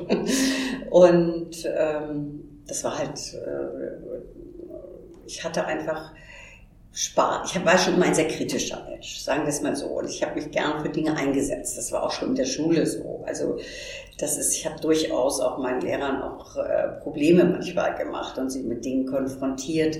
[0.91, 4.17] Und ähm, das war halt, äh,
[5.27, 6.13] ich hatte einfach
[6.95, 7.51] Spaß.
[7.51, 9.87] Ich war schon immer ein sehr kritischer Mensch, sagen wir es mal so.
[9.87, 11.77] Und ich habe mich gern für Dinge eingesetzt.
[11.77, 13.25] Das war auch schon in der Schule so.
[13.27, 13.59] Also
[14.19, 18.63] das ist, ich habe durchaus auch meinen Lehrern auch äh, Probleme manchmal gemacht und sie
[18.63, 19.99] mit Dingen konfrontiert.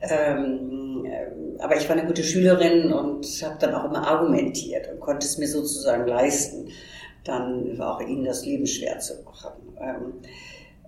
[0.00, 4.98] Ähm, äh, aber ich war eine gute Schülerin und habe dann auch immer argumentiert und
[4.98, 6.68] konnte es mir sozusagen leisten,
[7.22, 9.52] dann war auch ihnen das Leben schwer zu machen.
[9.80, 10.14] Ähm,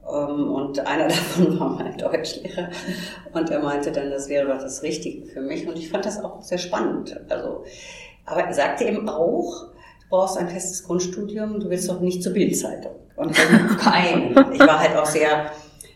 [0.07, 2.71] und einer davon war mein Deutschlehrer.
[3.33, 5.67] Und er meinte dann, das wäre doch das Richtige für mich.
[5.67, 7.19] Und ich fand das auch sehr spannend.
[7.29, 7.65] Also,
[8.25, 12.33] aber er sagte eben auch, du brauchst ein festes Grundstudium, du willst doch nicht zur
[12.33, 12.93] Bildzeitung.
[13.17, 14.35] Und dann kein.
[14.53, 15.51] Ich war halt auch sehr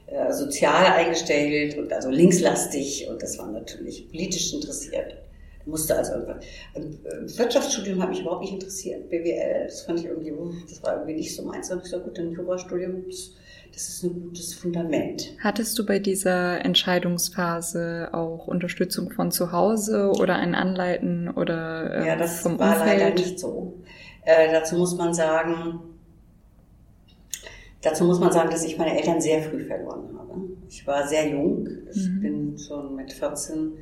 [0.07, 5.17] äh, sozial eingestellt und also linkslastig und das war natürlich politisch interessiert.
[5.67, 6.45] Musste also irgendwas.
[6.75, 9.09] Äh, Wirtschaftsstudium hat mich überhaupt nicht interessiert.
[9.09, 10.33] BWL, das fand ich irgendwie,
[10.69, 11.69] das war irgendwie nicht so meins.
[11.69, 13.33] Da habe ich gesagt, gut, ein Jurastudium, das,
[13.73, 15.35] das ist ein gutes Fundament.
[15.43, 22.07] Hattest du bei dieser Entscheidungsphase auch Unterstützung von zu Hause oder ein Anleiten oder äh,
[22.09, 23.01] ja, das vom war Umfeld?
[23.01, 23.75] leider nicht so.
[24.25, 25.81] Äh, dazu muss man sagen,
[27.83, 30.51] Dazu muss man sagen, dass ich meine Eltern sehr früh verloren habe.
[30.69, 31.67] Ich war sehr jung.
[31.91, 32.21] Ich mhm.
[32.21, 33.73] bin schon mit 14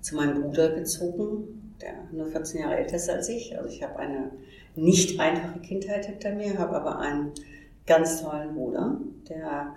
[0.00, 3.56] zu meinem Bruder gezogen, der nur 14 Jahre älter ist als ich.
[3.56, 4.32] Also ich habe eine
[4.74, 7.32] nicht einfache Kindheit hinter mir, habe aber einen
[7.88, 9.74] ganz tollen Bruder, der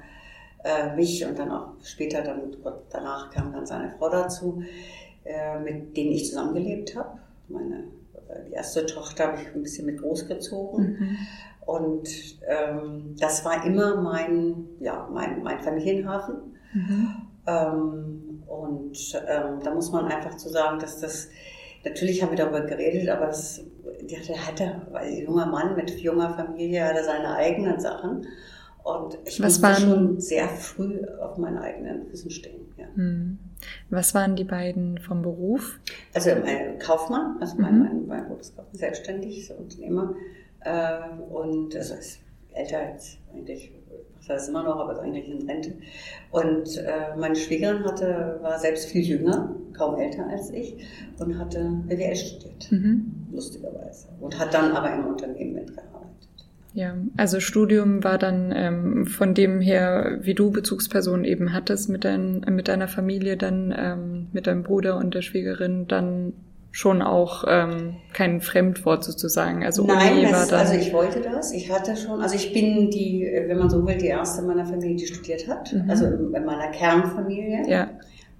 [0.63, 2.55] äh, mich und dann auch später, dann
[2.89, 4.61] danach kam dann seine Frau dazu,
[5.23, 7.17] äh, mit denen ich zusammengelebt habe.
[7.47, 7.85] Meine
[8.29, 10.97] äh, die erste Tochter habe ich ein bisschen mit großgezogen.
[10.99, 11.17] Mhm.
[11.65, 12.09] Und
[12.47, 16.35] ähm, das war immer mein, ja, mein, mein Familienhafen.
[16.73, 17.07] Mhm.
[17.47, 21.29] Ähm, und ähm, da muss man einfach zu sagen, dass das,
[21.85, 23.63] natürlich haben wir darüber geredet, aber das,
[24.01, 28.27] die hatte, weil junger Mann mit junger Familie hatte seine eigenen Sachen.
[28.83, 32.61] Und ich Was musste schon sehr früh auf meinen eigenen Füßen stehen.
[32.77, 32.87] Ja.
[32.95, 33.37] Mhm.
[33.91, 35.79] Was waren die beiden vom Beruf?
[36.13, 38.07] Also mein Kaufmann, also mein, mhm.
[38.07, 40.15] mein, mein ist selbstständig, so Unternehmer.
[40.61, 40.97] Äh,
[41.31, 42.19] und also ist
[42.53, 43.71] älter als eigentlich,
[44.17, 45.73] was heißt immer noch, aber ist eigentlich in Rente.
[46.31, 50.75] Und äh, meine Schwiegerin hatte, war selbst viel jünger, kaum älter als ich,
[51.19, 53.20] und hatte BWL studiert, mhm.
[53.31, 54.07] Lustigerweise.
[54.19, 55.91] Und hat dann aber im Unternehmen mitgearbeitet.
[56.73, 62.05] Ja, also Studium war dann ähm, von dem her, wie du Bezugspersonen eben hattest mit,
[62.05, 66.33] dein, mit deiner Familie, dann ähm, mit deinem Bruder und der Schwiegerin, dann
[66.71, 69.65] schon auch ähm, kein Fremdwort sozusagen.
[69.65, 71.51] Also Nein, Uni war dann also ich wollte das.
[71.51, 74.95] Ich hatte schon, also ich bin die, wenn man so will, die erste meiner Familie,
[74.95, 75.73] die studiert hat.
[75.73, 75.89] Mhm.
[75.89, 77.69] Also in meiner Kernfamilie.
[77.69, 77.89] Ja.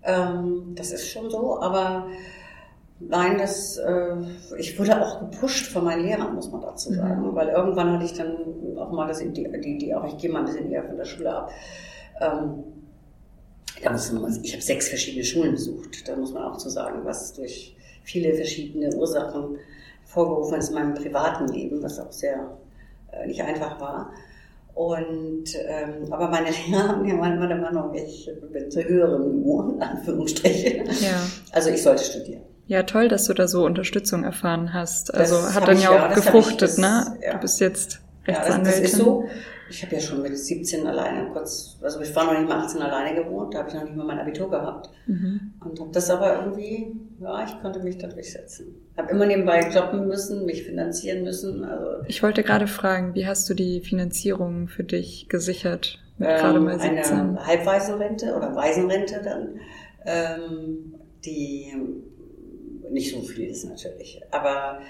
[0.04, 2.08] Ähm, das ist schon so, aber
[3.08, 4.16] Nein, das, äh,
[4.58, 6.96] ich wurde auch gepusht von meinen Lehrern, muss man dazu mhm.
[6.96, 7.36] sagen, mhm.
[7.36, 8.36] weil irgendwann hatte ich dann
[8.78, 11.06] auch mal das, die, die, die auch, ich gehe mal ein bisschen eher von der
[11.06, 11.52] Schule ab.
[12.20, 12.64] Ähm,
[13.84, 17.02] da muss man, ich habe sechs verschiedene Schulen besucht, da muss man auch zu sagen,
[17.04, 19.58] was durch viele verschiedene Ursachen
[20.06, 22.58] vorgerufen ist in meinem privaten Leben, was auch sehr
[23.12, 24.14] äh, nicht einfach war.
[24.74, 29.62] Und, ähm, aber meine Lehrer haben ja manchmal der Meinung, ich bin zu höherem Niveau,
[29.70, 30.86] in Anführungsstrichen.
[31.02, 31.22] Ja.
[31.52, 32.44] Also ich sollte studieren.
[32.67, 35.13] Ja, toll, dass du da so Unterstützung erfahren hast.
[35.13, 37.17] Also das hat dann ja auch ja, gefruchtet, das, ne?
[37.21, 37.34] Ja.
[37.34, 38.65] Du bist jetzt Rechtsanwältin.
[38.65, 39.26] Ja, das, das ist so.
[39.69, 42.82] Ich habe ja schon mit 17 alleine kurz, also ich war noch nicht mal 18
[42.82, 44.89] alleine gewohnt, da habe ich noch nicht mal mein Abitur gehabt.
[45.08, 45.54] Mhm.
[45.63, 48.76] Und habe das aber irgendwie, ja, ich konnte mich da durchsetzen.
[48.97, 51.63] Habe immer nebenbei jobben müssen, mich finanzieren müssen.
[51.63, 56.00] Also ich wollte gerade fragen, wie hast du die Finanzierung für dich gesichert?
[56.19, 57.17] Ähm, gerade mal 17?
[57.17, 59.60] Eine Halbwaisenrente oder Waisenrente dann,
[60.06, 61.74] ähm, die
[62.91, 64.21] nicht so viel ist natürlich.
[64.32, 64.82] Aber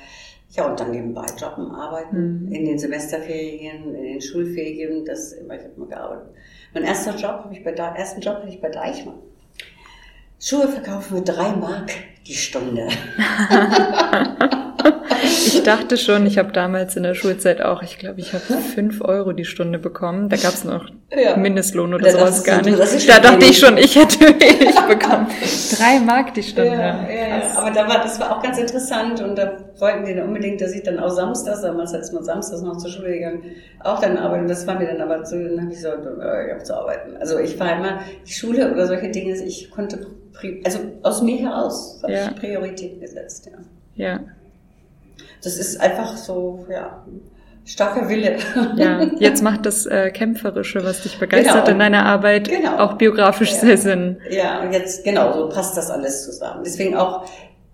[0.51, 2.51] ja, und dann nebenbei jobben, arbeiten, mhm.
[2.51, 6.29] in den Semesterferien, in den Schulferien, das immer, ich habe immer gearbeitet.
[6.73, 9.19] Mein erster Job habe ich bei, ersten Job hatte ich bei Deichmann.
[10.39, 11.91] Schuhe verkaufen für drei Mark
[12.27, 12.88] die Stunde.
[15.23, 19.01] Ich dachte schon, ich habe damals in der Schulzeit auch, ich glaube, ich habe fünf
[19.01, 20.29] Euro die Stunde bekommen.
[20.29, 21.36] Da gab es noch ja.
[21.36, 23.10] Mindestlohn oder da sowas gar nicht.
[23.10, 25.27] da dachte ich schon, ich hätte wenig bekommen.
[25.77, 26.71] Drei Mark die Stunde.
[26.71, 27.57] Ja, ja.
[27.57, 30.73] Aber da war, das war auch ganz interessant und da wollten die dann unbedingt, dass
[30.73, 33.43] ich dann auch samstags, damals als man samstags noch zur Schule gegangen,
[33.84, 34.47] auch dann arbeiten.
[34.47, 37.17] Das war mir dann aber so, dann habe ich so, ich habe zu arbeiten.
[37.17, 40.07] Also ich war immer, die Schule oder solche Dinge, ich konnte,
[40.63, 42.32] also aus mir heraus habe ja.
[42.32, 43.58] ich Prioritäten gesetzt, ja.
[43.95, 44.19] Ja.
[45.43, 47.04] Das ist einfach so, ja,
[47.65, 48.38] starker Wille.
[48.76, 51.71] Ja, jetzt macht das äh, Kämpferische, was dich begeistert genau.
[51.71, 52.78] in deiner Arbeit, genau.
[52.78, 53.60] auch biografisch ja.
[53.60, 54.17] sehr Sinn.
[54.30, 56.63] Ja, und jetzt, genau, so passt das alles zusammen.
[56.65, 57.26] Deswegen auch,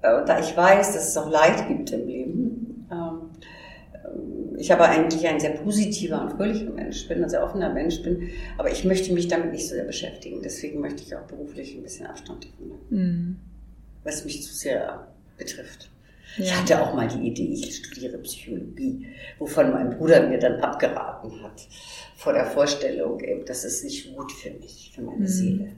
[0.02, 3.30] äh, da ich weiß, dass es auch Leid gibt im Leben, ähm,
[3.94, 8.02] äh, ich aber eigentlich ein sehr positiver und fröhlicher Mensch bin, ein sehr offener Mensch
[8.02, 10.42] bin, aber ich möchte mich damit nicht so sehr beschäftigen.
[10.44, 13.36] Deswegen möchte ich auch beruflich ein bisschen Abstand nehmen, mhm.
[14.08, 15.90] Was mich zu sehr betrifft.
[16.38, 16.46] Ja.
[16.46, 19.08] Ich hatte auch mal die Idee, ich studiere Psychologie,
[19.40, 21.68] wovon mein Bruder mir dann abgeraten hat,
[22.16, 25.28] vor der Vorstellung, das ist nicht gut für mich, für meine mhm.
[25.28, 25.70] Seele.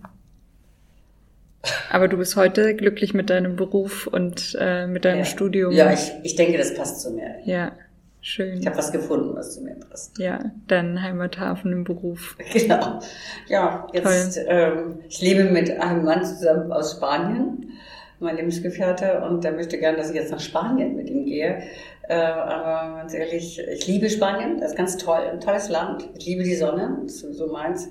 [1.90, 5.26] Aber du bist heute glücklich mit deinem Beruf und äh, mit deinem ja.
[5.26, 5.74] Studium.
[5.74, 7.36] Ja, ich, ich denke, das passt zu mir.
[7.46, 7.74] Ja,
[8.22, 8.60] schön.
[8.60, 10.18] Ich habe was gefunden, was zu mir passt.
[10.20, 12.38] Ja, dein Heimathafen im Beruf.
[12.54, 13.00] Genau.
[13.48, 17.70] Ja, jetzt, ähm, ich lebe mit einem Mann zusammen aus Spanien
[18.20, 21.64] mein Lebensgefährte, und der möchte gern, dass ich jetzt nach Spanien mit ihm gehe.
[22.08, 26.10] Äh, aber ganz ehrlich, ich liebe Spanien, das ist ganz toll, ein tolles Land.
[26.18, 27.88] Ich liebe die Sonne, das ist sowieso meins.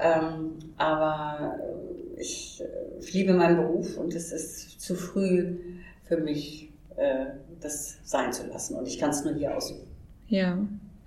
[0.00, 1.58] Ähm, aber
[2.16, 2.62] ich,
[3.00, 5.56] ich, liebe meinen Beruf und es ist zu früh
[6.04, 7.26] für mich, äh,
[7.60, 8.76] das sein zu lassen.
[8.76, 9.88] Und ich kann es nur hier ausüben.
[10.28, 10.58] Ja.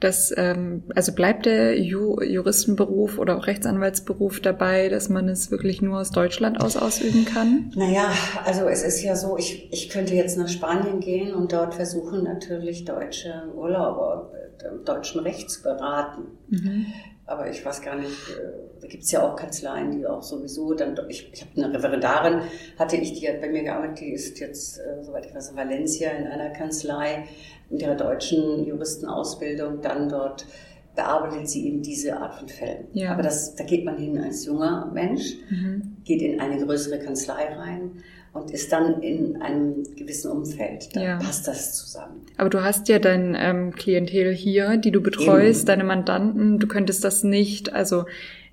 [0.02, 5.84] Das, ähm, also bleibt der Ju Juristenberuf oder auch Rechtsanwaltsberuf dabei, dass man es wirklich
[5.84, 7.72] nur aus Deutschland aus ausüben kann?
[7.76, 8.12] Naja,
[8.44, 12.24] also es ist ja so, ich, ich könnte jetzt nach Spanien gehen und dort versuchen
[12.24, 16.24] natürlich deutsche Urlauber äh, deutschen Recht zu beraten.
[16.50, 16.88] Mhm.
[17.32, 20.74] Aber ich weiß gar nicht, äh, da gibt es ja auch Kanzleien, die auch sowieso
[20.74, 22.41] dann, ich, ich habe eine Referendarin,
[22.78, 25.56] hatte ich, die hat bei mir gearbeitet, die ist jetzt, äh, soweit ich weiß, in
[25.56, 27.26] Valencia in einer Kanzlei
[27.70, 30.46] mit ihrer deutschen Juristenausbildung dann dort
[30.94, 32.88] bearbeitet sie eben diese Art von Fällen.
[32.91, 33.13] Ja.
[33.13, 35.98] Aber das, da geht man hin als junger Mensch, mhm.
[36.04, 40.96] geht in eine größere Kanzlei rein und ist dann in einem gewissen Umfeld.
[40.96, 41.17] Da ja.
[41.17, 42.26] passt das zusammen.
[42.38, 45.67] Aber du hast ja dein ähm, Klientel hier, die du betreust, eben.
[45.67, 46.60] deine Mandanten.
[46.60, 48.06] Du könntest das nicht, also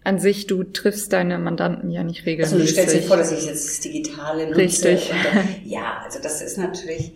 [0.05, 2.55] an sich, du triffst deine Mandanten ja nicht regelmäßig.
[2.55, 4.59] Also du stellst dir vor, dass ich jetzt das Digitale nutze.
[4.59, 5.11] Richtig.
[5.11, 7.14] Dann, ja, also das ist natürlich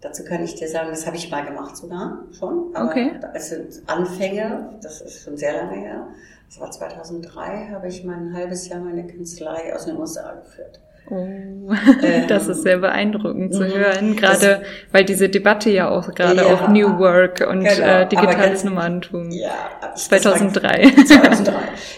[0.00, 2.74] Dazu kann ich dir sagen, das habe ich mal gemacht sogar schon.
[2.74, 3.12] Aber okay.
[3.34, 6.08] Es sind Anfänge, das ist schon sehr lange her.
[6.48, 10.80] Das war 2003, habe ich mein halbes Jahr meine Kanzlei aus den USA geführt.
[11.08, 11.72] Oh,
[12.28, 13.72] das ist sehr beeindruckend zu mhm.
[13.72, 18.08] hören, gerade weil diese Debatte ja auch gerade ja, auf New Work und genau, äh,
[18.08, 19.30] digitales Nummerntum.
[19.30, 19.52] Ja,
[19.94, 20.90] 2003.
[21.04, 21.52] 2003.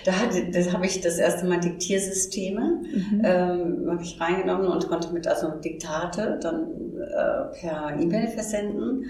[0.05, 3.23] Da, hatte, das habe ich das erste Mal Diktiersysteme mhm.
[3.25, 9.07] ähm, habe ich reingenommen und konnte mit also Diktate dann äh, per E-Mail versenden.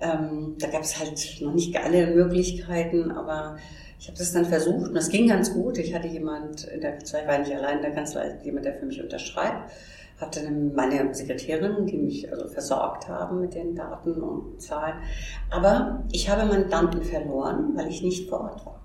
[0.00, 3.56] Ähm, da gab es halt noch nicht alle Möglichkeiten, aber
[4.02, 5.78] ich habe das dann versucht und das ging ganz gut.
[5.78, 8.84] Ich hatte jemand in der Kanzlei, war nicht allein in der Kanzlei, jemand, der für
[8.84, 9.70] mich unterschreibt.
[10.20, 14.96] Hatte meine Sekretärin, die mich also versorgt haben mit den Daten und Zahlen.
[15.50, 18.80] Aber ich habe Mandanten verloren, weil ich nicht vor Ort war.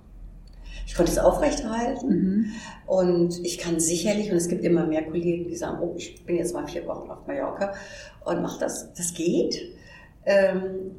[0.86, 2.45] Ich konnte es aufrechterhalten mhm.
[2.86, 6.36] und ich kann sicherlich, und es gibt immer mehr Kollegen, die sagen, oh, ich bin
[6.36, 7.73] jetzt mal vier Wochen auf Mallorca
[8.23, 8.93] und mache das.
[8.93, 9.75] Das geht.
[10.25, 10.91] Ähm,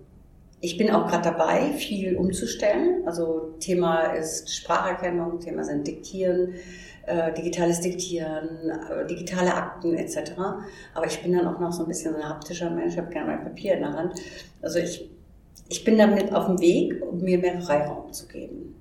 [0.61, 3.07] ich bin auch gerade dabei, viel umzustellen.
[3.07, 6.55] Also Thema ist Spracherkennung, Thema sind Diktieren,
[7.07, 10.33] äh, digitales Diktieren, äh, digitale Akten etc.
[10.95, 13.11] Aber ich bin dann auch noch so ein bisschen so ein haptischer Mensch, ich habe
[13.11, 14.21] gerne mein Papier in der Hand.
[14.61, 15.09] Also ich,
[15.69, 18.75] ich bin damit auf dem Weg, um mir mehr Freiraum zu geben.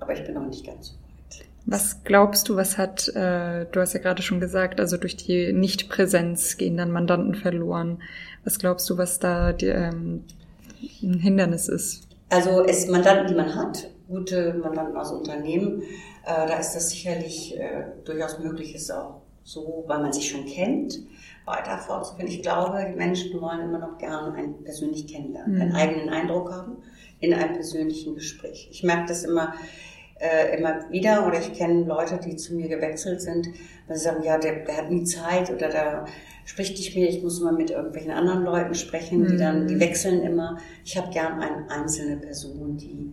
[0.00, 1.46] Aber ich bin noch nicht ganz so weit.
[1.66, 5.52] Was glaubst du, was hat, äh, du hast ja gerade schon gesagt, also durch die
[5.52, 8.00] Nichtpräsenz gehen dann Mandanten verloren.
[8.44, 10.24] Was glaubst du, was da die, ähm,
[11.02, 12.08] ein Hindernis ist?
[12.30, 15.82] Also es Mandanten, die man hat, gute Mandanten aus Unternehmen,
[16.24, 20.44] äh, da ist das sicherlich äh, durchaus möglich, ist auch so, weil man sich schon
[20.44, 21.00] kennt,
[21.46, 22.28] weiter fortzuführen.
[22.28, 25.60] Ich glaube, die Menschen wollen immer noch gerne einen persönlich kennenlernen, mhm.
[25.62, 26.76] einen eigenen Eindruck haben
[27.20, 28.68] in einem persönlichen Gespräch.
[28.70, 29.54] Ich merke das immer,
[30.20, 33.48] äh, immer wieder oder ich kenne Leute, die zu mir gewechselt sind,
[33.86, 36.04] weil sie sagen, ja, der, der hat nie Zeit oder da
[36.48, 39.80] spricht nicht mehr, ich muss mal mit irgendwelchen anderen Leuten sprechen, die dann, die mhm.
[39.80, 40.56] wechseln immer.
[40.82, 43.12] Ich habe gern eine einzelne Person, die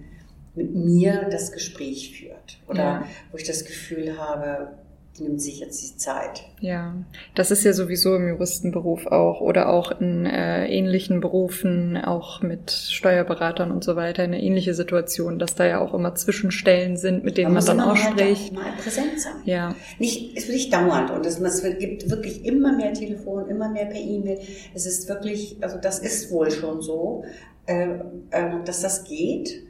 [0.56, 3.08] mit mir das Gespräch führt oder ja.
[3.32, 4.78] wo ich das Gefühl habe,
[5.20, 6.44] nimmt sich jetzt die Zeit.
[6.60, 6.96] Ja,
[7.36, 12.72] das ist ja sowieso im Juristenberuf auch oder auch in äh, ähnlichen Berufen, auch mit
[12.72, 17.38] Steuerberatern und so weiter, eine ähnliche Situation, dass da ja auch immer Zwischenstellen sind, mit
[17.38, 18.54] denen man, man dann auch halt spricht.
[18.54, 19.36] Mal präsent sein.
[19.46, 19.76] Ja.
[20.00, 23.86] Nicht, es wird nicht dauernd und es, es gibt wirklich immer mehr Telefon, immer mehr
[23.86, 24.40] per E-Mail.
[24.74, 27.24] Es ist wirklich, also das ist wohl schon so,
[27.66, 28.00] äh,
[28.32, 29.64] äh, dass das geht,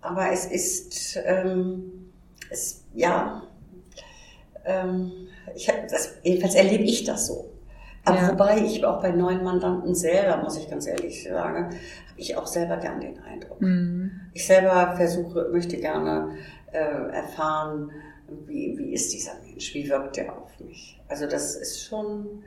[0.00, 2.10] aber es ist, ähm,
[2.50, 3.42] es, ja,
[4.70, 5.12] ähm,
[5.54, 7.50] ich hab das, jedenfalls erlebe ich das so.
[8.04, 8.32] Aber ja.
[8.32, 11.74] wobei ich auch bei neuen Mandanten selber, muss ich ganz ehrlich sagen, habe
[12.16, 13.60] ich auch selber gern den Eindruck.
[13.60, 14.10] Mhm.
[14.32, 16.36] Ich selber versuche, möchte gerne
[16.72, 17.90] äh, erfahren,
[18.46, 21.00] wie, wie ist dieser Mensch, wie wirkt er auf mich.
[21.08, 22.42] Also das ist schon,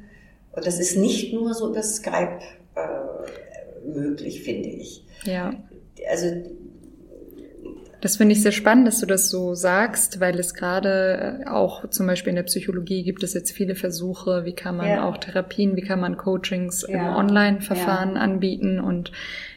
[0.54, 2.40] und das ist nicht nur so über Skype
[2.76, 5.06] äh, möglich, finde ich.
[5.26, 5.54] Ja.
[6.10, 6.28] Also
[8.04, 11.88] das finde ich sehr spannend, dass du das so sagst, weil es gerade äh, auch
[11.88, 15.08] zum Beispiel in der Psychologie gibt es jetzt viele Versuche, wie kann man ja.
[15.08, 16.96] auch Therapien, wie kann man Coachings ja.
[16.96, 18.22] im Online-Verfahren ja.
[18.22, 19.14] anbieten und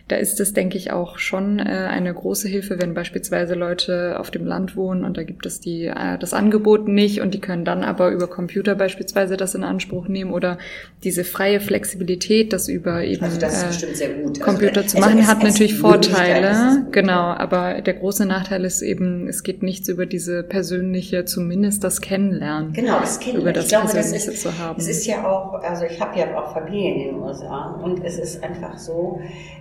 [0.08, 4.30] Da ist es, denke ich, auch schon äh, eine große Hilfe, wenn beispielsweise Leute auf
[4.30, 7.64] dem Land wohnen und da gibt es die, äh, das Angebot nicht und die können
[7.64, 10.58] dann aber über Computer beispielsweise das in Anspruch nehmen oder
[11.02, 15.42] diese freie Flexibilität, das über eben also das äh, Computer also, zu machen, es, hat
[15.42, 16.86] natürlich Vorteile.
[16.92, 22.00] Genau, aber der große Nachteil ist eben, es geht nichts über diese persönliche, zumindest das
[22.00, 22.72] Kennenlernen.
[22.72, 23.42] Genau, das Kennenlernen.
[23.42, 24.78] Über das ich glaube, das ist, zu haben.
[24.78, 28.18] Es ist ja auch, also ich habe ja auch Familie in den USA und es
[28.18, 29.20] ist einfach so,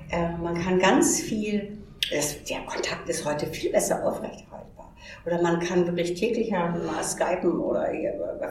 [0.10, 1.78] äh, man kann ganz viel,
[2.12, 4.94] das, der Kontakt ist heute viel besser aufrechterhaltbar.
[5.26, 7.88] Oder man kann wirklich täglich mal skypen oder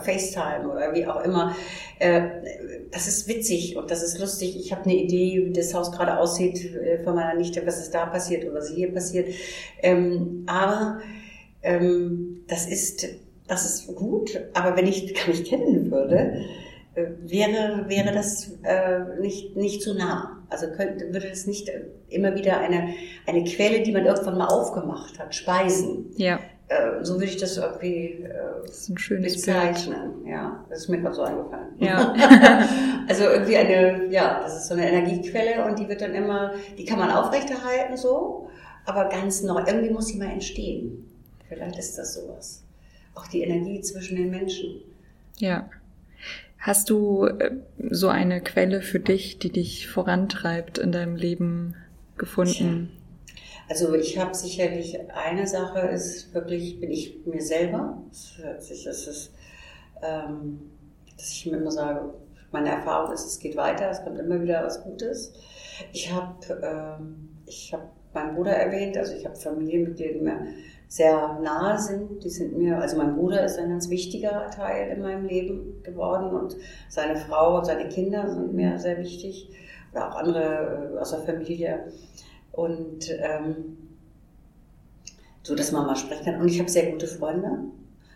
[0.03, 1.55] FaceTime oder wie auch immer.
[1.99, 2.23] Äh,
[2.91, 4.57] das ist witzig und das ist lustig.
[4.59, 7.95] Ich habe eine Idee, wie das Haus gerade aussieht äh, von meiner Nichte, was ist
[7.95, 9.29] da passiert oder was hier passiert.
[9.83, 11.01] Ähm, aber
[11.63, 13.07] ähm, das ist
[13.47, 16.45] das ist gut, aber wenn ich gar nicht kennen würde,
[16.95, 20.43] wäre, wäre das äh, nicht, nicht zu nah.
[20.49, 21.71] Also könnte, würde das nicht
[22.09, 22.95] immer wieder eine,
[23.27, 26.13] eine Quelle, die man irgendwann mal aufgemacht hat, speisen.
[26.17, 26.39] Ja.
[26.69, 30.23] Äh, so würde ich das irgendwie äh, das ist ein schönes bezeichnen.
[30.23, 30.33] Bild.
[30.33, 31.69] Ja, das ist mir gerade so eingefallen.
[31.79, 32.15] Ja.
[33.09, 36.85] also irgendwie eine, ja, das ist so eine Energiequelle und die wird dann immer, die
[36.85, 38.49] kann man aufrechterhalten so,
[38.87, 39.63] aber ganz neu.
[39.67, 41.11] Irgendwie muss sie mal entstehen.
[41.49, 42.63] Vielleicht ist das sowas.
[43.15, 44.81] Auch die Energie zwischen den Menschen.
[45.37, 45.69] Ja.
[46.65, 47.51] Hast du äh,
[47.91, 51.77] so eine Quelle für dich, die dich vorantreibt in deinem Leben
[52.17, 52.91] gefunden?
[53.69, 58.03] Also ich habe sicherlich eine Sache ist wirklich bin ich mir selber.
[58.41, 59.35] Das ist,
[60.03, 60.61] ähm,
[61.15, 62.15] dass ich mir immer sage,
[62.51, 65.35] meine Erfahrung ist, es geht weiter, es kommt immer wieder was Gutes.
[65.93, 70.47] Ich habe ähm, ich habe meinen Bruder erwähnt, also ich habe Familienmitglieder, die mir
[70.89, 72.25] sehr nahe sind.
[72.25, 76.35] Die sind mir, also mein Bruder ist ein ganz wichtiger Teil in meinem Leben geworden
[76.37, 76.57] und
[76.89, 79.51] seine Frau und seine Kinder sind mir sehr wichtig
[79.93, 81.93] oder auch andere äh, aus der Familie.
[82.53, 83.77] Und ähm,
[85.43, 86.41] so, dass man mal sprechen kann.
[86.41, 87.51] Und ich habe sehr gute Freunde.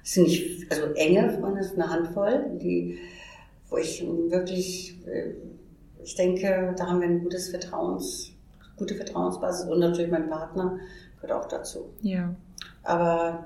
[0.02, 2.98] Das sind nicht, also enge Freunde, das ist eine Handvoll, die,
[3.68, 5.34] wo ich wirklich, äh,
[6.02, 8.32] ich denke, da haben wir ein gutes Vertrauens,
[8.76, 10.78] gute Vertrauensbasis und natürlich mein Partner
[11.20, 11.90] gehört auch dazu.
[12.00, 12.34] Ja.
[12.88, 13.44] Aber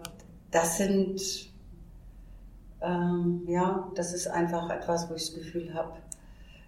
[0.52, 1.50] das sind,
[2.81, 5.94] ähm, ja, das ist einfach etwas, wo ich das Gefühl habe,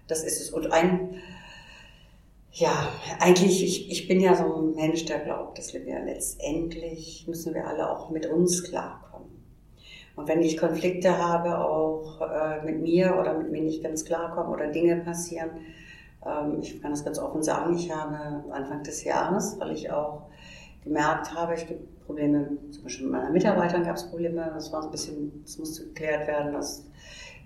[0.07, 0.49] das ist es.
[0.49, 1.15] Und ein,
[2.51, 2.89] ja,
[3.21, 7.53] eigentlich, ich, ich bin ja so ein Mensch, der glaubt, dass wir ja letztendlich müssen
[7.53, 9.29] wir alle auch mit uns klarkommen.
[10.17, 14.51] Und wenn ich Konflikte habe, auch äh, mit mir oder mit mir nicht ganz klarkommen
[14.51, 15.51] oder Dinge passieren,
[16.25, 20.23] ähm, ich kann das ganz offen sagen, ich habe Anfang des Jahres, weil ich auch
[20.85, 24.81] gemerkt habe, ich gibt Probleme, zum Beispiel mit meiner Mitarbeitern gab es Probleme, das war
[24.81, 26.85] so ein bisschen, das musste geklärt werden, das,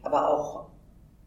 [0.03, 0.67] aber auch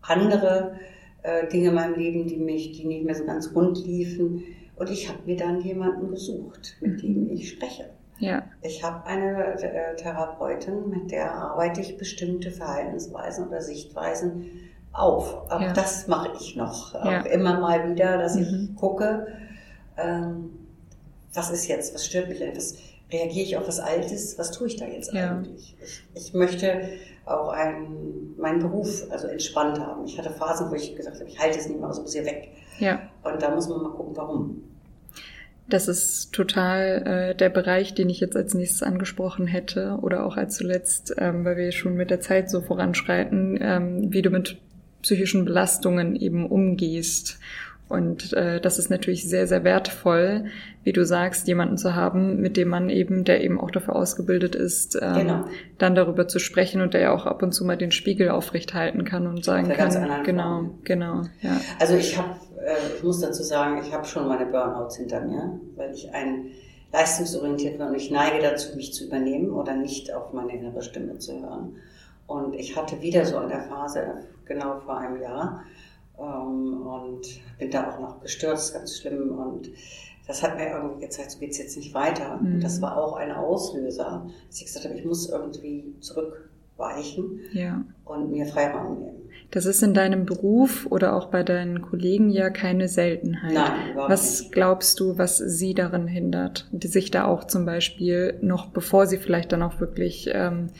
[0.02, 0.76] andere
[1.22, 4.44] äh, Dinge in meinem Leben, die mich, die nicht mehr so ganz rund liefen.
[4.76, 7.90] Und ich habe mir dann jemanden gesucht, mit dem ich spreche.
[8.18, 8.44] Ja.
[8.62, 14.50] Ich habe eine äh, Therapeutin, mit der arbeite ich bestimmte Verhaltensweisen oder Sichtweisen
[14.92, 15.50] auf.
[15.50, 15.72] Auch ja.
[15.72, 16.94] das mache ich noch.
[16.94, 17.20] Ja.
[17.20, 18.42] Auch immer mal wieder, dass mhm.
[18.42, 19.26] ich gucke,
[19.96, 20.50] ähm,
[21.34, 22.76] was ist jetzt, was stört mich, was
[23.12, 25.32] reagiere ich auf was Altes, was tue ich da jetzt ja.
[25.32, 25.76] eigentlich?
[25.82, 26.88] Ich, ich möchte
[27.24, 30.04] auch einen, meinen Beruf also entspannt haben.
[30.06, 32.24] Ich hatte Phasen, wo ich gesagt habe, ich halte es nicht mehr, also muss hier
[32.24, 32.48] weg.
[32.78, 33.00] Ja.
[33.22, 34.64] Und da muss man mal gucken, warum.
[35.68, 40.36] Das ist total äh, der Bereich, den ich jetzt als nächstes angesprochen hätte oder auch
[40.36, 44.58] als zuletzt, ähm, weil wir schon mit der Zeit so voranschreiten, ähm, wie du mit
[45.02, 47.38] psychischen Belastungen eben umgehst
[47.92, 50.46] und äh, das ist natürlich sehr, sehr wertvoll,
[50.82, 54.54] wie du sagst, jemanden zu haben, mit dem man eben, der eben auch dafür ausgebildet
[54.54, 55.44] ist, ähm, genau.
[55.76, 58.72] dann darüber zu sprechen und der ja auch ab und zu mal den Spiegel aufrecht
[58.72, 60.78] halten kann und sagen kann, genau, Form.
[60.84, 61.22] genau.
[61.42, 61.60] Ja.
[61.78, 62.30] Also ich habe,
[62.64, 66.46] äh, ich muss dazu sagen, ich habe schon meine Burnouts hinter mir, weil ich ein
[66.94, 71.18] leistungsorientiert war und ich neige dazu, mich zu übernehmen oder nicht auf meine innere Stimme
[71.18, 71.76] zu hören.
[72.26, 74.14] Und ich hatte wieder so eine Phase,
[74.46, 75.62] genau vor einem Jahr,
[76.22, 77.26] ähm, und
[77.58, 79.30] bin da auch noch gestürzt, ganz schlimm.
[79.30, 79.70] Und
[80.26, 82.38] das hat mir irgendwie gezeigt, so geht es jetzt nicht weiter.
[82.40, 82.54] Mhm.
[82.54, 87.84] Und das war auch ein Auslöser, dass ich gesagt habe, ich muss irgendwie zurückweichen ja.
[88.04, 89.22] und mir Freiraum nehmen.
[89.50, 93.52] Das ist in deinem Beruf oder auch bei deinen Kollegen ja keine Seltenheit.
[93.52, 94.52] Nein, was nicht.
[94.52, 99.18] glaubst du, was sie darin hindert, die sich da auch zum Beispiel noch, bevor sie
[99.18, 100.70] vielleicht dann auch wirklich ähm,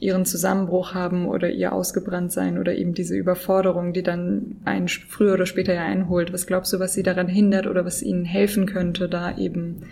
[0.00, 5.34] ihren Zusammenbruch haben oder ihr ausgebrannt sein oder eben diese Überforderung, die dann einen früher
[5.34, 6.32] oder später ja einholt.
[6.32, 9.82] Was glaubst du, was sie daran hindert oder was ihnen helfen könnte, da eben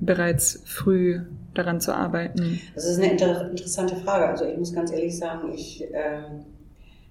[0.00, 1.20] bereits früh
[1.54, 2.60] daran zu arbeiten?
[2.74, 4.28] Das ist eine inter interessante Frage.
[4.28, 6.22] Also ich muss ganz ehrlich sagen, ich, äh,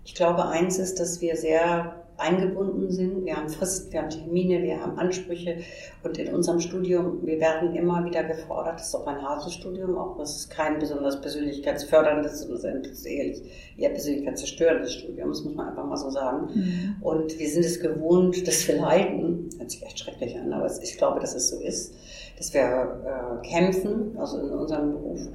[0.03, 3.25] ich glaube, eins ist, dass wir sehr eingebunden sind.
[3.25, 5.57] Wir haben Fristen, wir haben Termine, wir haben Ansprüche
[6.03, 10.17] und in unserem Studium, wir werden immer wieder gefordert, das ist auch ein Haselstudium, auch
[10.17, 13.41] das ist kein besonders persönlichkeitsförderndes, sondern das ist ehrlich
[13.77, 16.49] eher persönlichkeitszerstörendes Studium, das muss man einfach mal so sagen.
[16.53, 16.95] Mhm.
[17.01, 20.97] Und wir sind es gewohnt, dass wir leiden, hört sich echt schrecklich an, aber ich
[20.97, 21.93] glaube, dass es so ist,
[22.37, 25.27] dass wir äh, kämpfen, also in unserem Beruf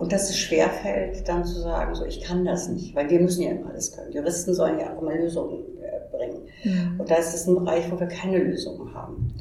[0.00, 3.42] und dass es schwerfällt, dann zu sagen, so ich kann das nicht, weil wir müssen
[3.42, 4.10] ja immer alles können.
[4.12, 5.99] Juristen sollen ja auch immer Lösungen äh,
[6.30, 6.94] bringen.
[6.94, 7.00] Mhm.
[7.00, 9.34] Und da ist es ein Bereich, wo wir keine Lösungen haben.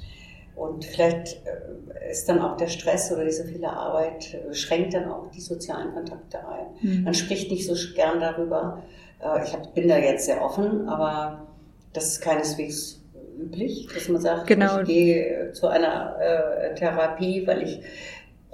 [0.55, 5.09] Und vielleicht äh, ist dann auch der Stress oder diese viele Arbeit, äh, schränkt dann
[5.09, 6.67] auch die sozialen Kontakte ein.
[6.81, 7.03] Mhm.
[7.03, 8.83] Man spricht nicht so gern darüber.
[9.21, 11.47] Äh, ich hab, bin da jetzt sehr offen, aber
[11.93, 13.01] das ist keineswegs
[13.39, 14.81] üblich, dass man sagt, genau.
[14.81, 17.79] ich gehe zu einer äh, Therapie, weil ich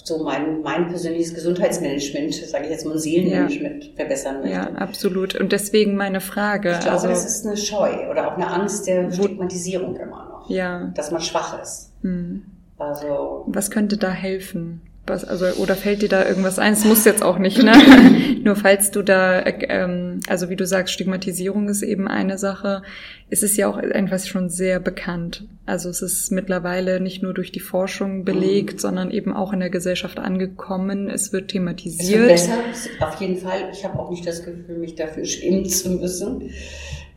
[0.04, 3.92] so mein, mein persönliches Gesundheitsmanagement, sage ich jetzt mal Seelenmanagement, ja.
[3.96, 4.56] verbessern möchte.
[4.56, 5.36] Ja, absolut.
[5.36, 6.72] Und deswegen meine Frage.
[6.74, 10.50] Ich glaube, also, das ist eine Scheu oder auch eine Angst der Stigmatisierung immer noch.
[10.50, 10.92] Ja.
[10.96, 11.92] Dass man schwach ist.
[12.02, 12.44] Hm.
[12.78, 13.46] Also.
[13.48, 14.82] Was könnte da helfen?
[15.08, 16.74] Was, also, oder fällt dir da irgendwas ein?
[16.74, 17.74] Es muss jetzt auch nicht, ne?
[18.44, 22.82] Nur falls du da, ähm, also wie du sagst, Stigmatisierung ist eben eine Sache.
[23.30, 25.48] Es ist ja auch etwas schon sehr bekannt.
[25.68, 28.80] Also es ist mittlerweile nicht nur durch die Forschung belegt, mhm.
[28.80, 31.10] sondern eben auch in der Gesellschaft angekommen.
[31.10, 32.32] Es wird thematisiert.
[32.32, 33.70] Es wird besser, auf jeden Fall.
[33.72, 36.50] Ich habe auch nicht das Gefühl, mich dafür schämen zu müssen.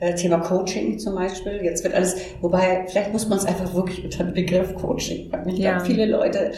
[0.01, 1.61] Äh, Thema Coaching zum Beispiel.
[1.62, 5.49] Jetzt wird alles, wobei vielleicht muss man es einfach wirklich unter den Begriff Coaching packen.
[5.49, 5.72] Ich ja.
[5.72, 6.53] glaube, viele Leute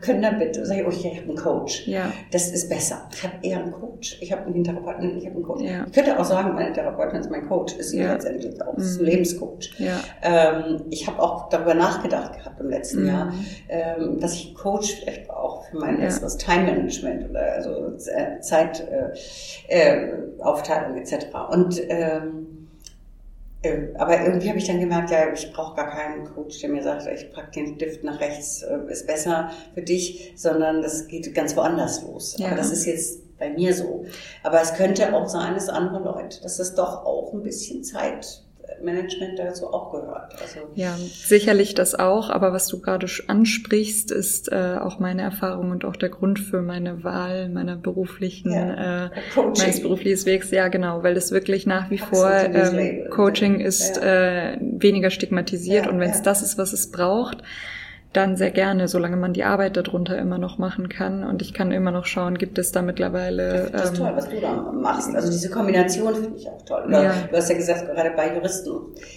[0.00, 1.88] können damit sagen, oh, ich habe einen Coach.
[1.88, 2.12] Ja.
[2.30, 3.08] Das ist besser.
[3.12, 4.18] Ich habe eher einen Coach.
[4.20, 5.62] Ich habe einen Therapeuten, ich habe einen Coach.
[5.62, 5.84] Ja.
[5.86, 8.12] Ich könnte auch sagen, meine Therapeutin ist mein Coach, ist sie ja.
[8.12, 9.10] letztendlich auch, ist ein mhm.
[9.10, 9.72] Lebenscoach.
[9.78, 9.98] Ja.
[10.22, 13.08] Ähm, ich habe auch darüber nachgedacht gehabt im letzten mhm.
[13.08, 13.34] Jahr,
[13.68, 16.06] ähm, dass ich Coach vielleicht auch für mein ja.
[16.06, 21.26] das Time Management oder also Zeitaufteilung äh, äh, etc.
[21.50, 22.20] Und ähm, äh,
[23.96, 27.06] aber irgendwie habe ich dann gemerkt, ja, ich brauche gar keinen Coach, der mir sagt,
[27.06, 31.56] ich pack den Stift nach rechts, äh, ist besser für dich, sondern das geht ganz
[31.56, 32.36] woanders los.
[32.38, 32.48] Ja.
[32.48, 34.04] Aber das ist jetzt bei mir so.
[34.42, 38.43] Aber es könnte auch sein, dass andere Leute, dass das doch auch ein bisschen Zeit
[38.82, 40.34] Management dazu auch gehört.
[40.40, 45.70] Also ja, sicherlich das auch, aber was du gerade ansprichst, ist äh, auch meine Erfahrung
[45.70, 50.50] und auch der Grund für meine Wahl meiner beruflichen, ja, äh, meines beruflichen Wegs.
[50.50, 54.52] Ja, genau, weil es wirklich nach wie vor ähm, Coaching ist ja.
[54.52, 57.42] äh, weniger stigmatisiert ja, und wenn es das ist, was es braucht,
[58.16, 61.24] dann sehr gerne, solange man die Arbeit darunter immer noch machen kann.
[61.24, 63.68] Und ich kann immer noch schauen, gibt es da mittlerweile.
[63.70, 65.14] Das ist ähm, toll, was du da machst.
[65.14, 66.86] Also diese Kombination finde ich auch toll.
[66.90, 67.12] Ja.
[67.30, 68.70] Du hast ja gesagt, gerade bei Juristen.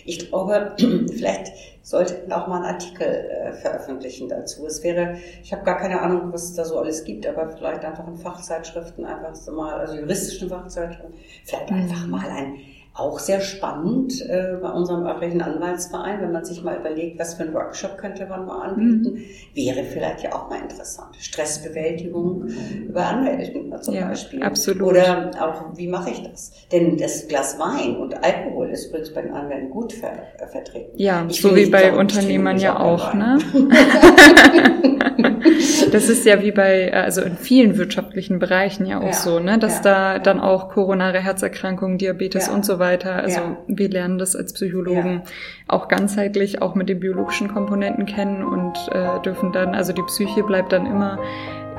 [0.06, 1.52] Ich glaube, vielleicht
[1.84, 4.66] sollte man auch mal einen Artikel äh, veröffentlichen dazu.
[4.66, 7.86] Es wäre, ich habe gar keine Ahnung, was es da so alles gibt, aber vielleicht
[7.86, 11.14] einfach in Fachzeitschriften einfach so mal, also juristischen Fachzeitschriften,
[11.46, 11.78] vielleicht mhm.
[11.78, 12.58] einfach mal ein
[12.98, 17.44] auch sehr spannend äh, bei unserem örtlichen Anwaltsverein, wenn man sich mal überlegt, was für
[17.44, 19.24] ein Workshop könnte man mal anbieten, mhm.
[19.54, 21.16] wäre vielleicht ja auch mal interessant.
[21.20, 22.48] Stressbewältigung
[22.88, 24.42] über Anwälte zum ja, Beispiel.
[24.42, 24.82] Absolut.
[24.82, 26.52] Oder auch, wie mache ich das?
[26.72, 30.92] Denn das Glas Wein und Alkohol ist übrigens bei den Anwälten gut ver äh, vertreten.
[30.96, 33.38] Ja, ich so wie bei Unternehmern ja auch, ne?
[35.92, 39.58] das ist ja wie bei, also in vielen wirtschaftlichen Bereichen ja auch ja, so, ne,
[39.58, 44.36] dass ja, da dann auch koronare Herzerkrankungen, Diabetes und so weiter, also wir lernen das
[44.36, 45.24] als Psychologen
[45.68, 50.44] auch ganzheitlich, auch mit den biologischen Komponenten kennen und äh, dürfen dann, also die Psyche
[50.44, 51.20] bleibt dann immer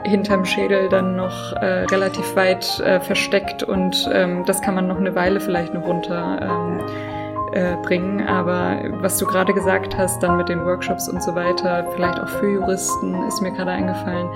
[0.04, 4.98] hinterm Schädel dann noch äh, relativ weit äh, versteckt und ähm, das kann man noch
[4.98, 6.80] eine Weile vielleicht noch runter ähm,
[7.52, 8.26] äh, bringen.
[8.26, 12.28] Aber was du gerade gesagt hast, dann mit den Workshops und so weiter, vielleicht auch
[12.28, 14.28] für Juristen, ist mir gerade eingefallen.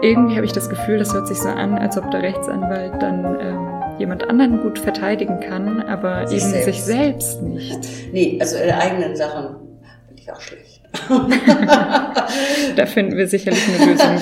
[0.00, 3.40] Irgendwie habe ich das Gefühl, das hört sich so an, als ob der Rechtsanwalt dann
[3.40, 3.67] ähm,
[3.98, 6.66] jemand anderen gut verteidigen kann, aber sich eben selbst.
[6.66, 7.78] sich selbst nicht.
[8.12, 9.56] Nee, also in eigenen Sachen
[10.08, 10.82] bin ich auch schlecht.
[12.76, 14.16] da finden wir sicherlich eine Lösung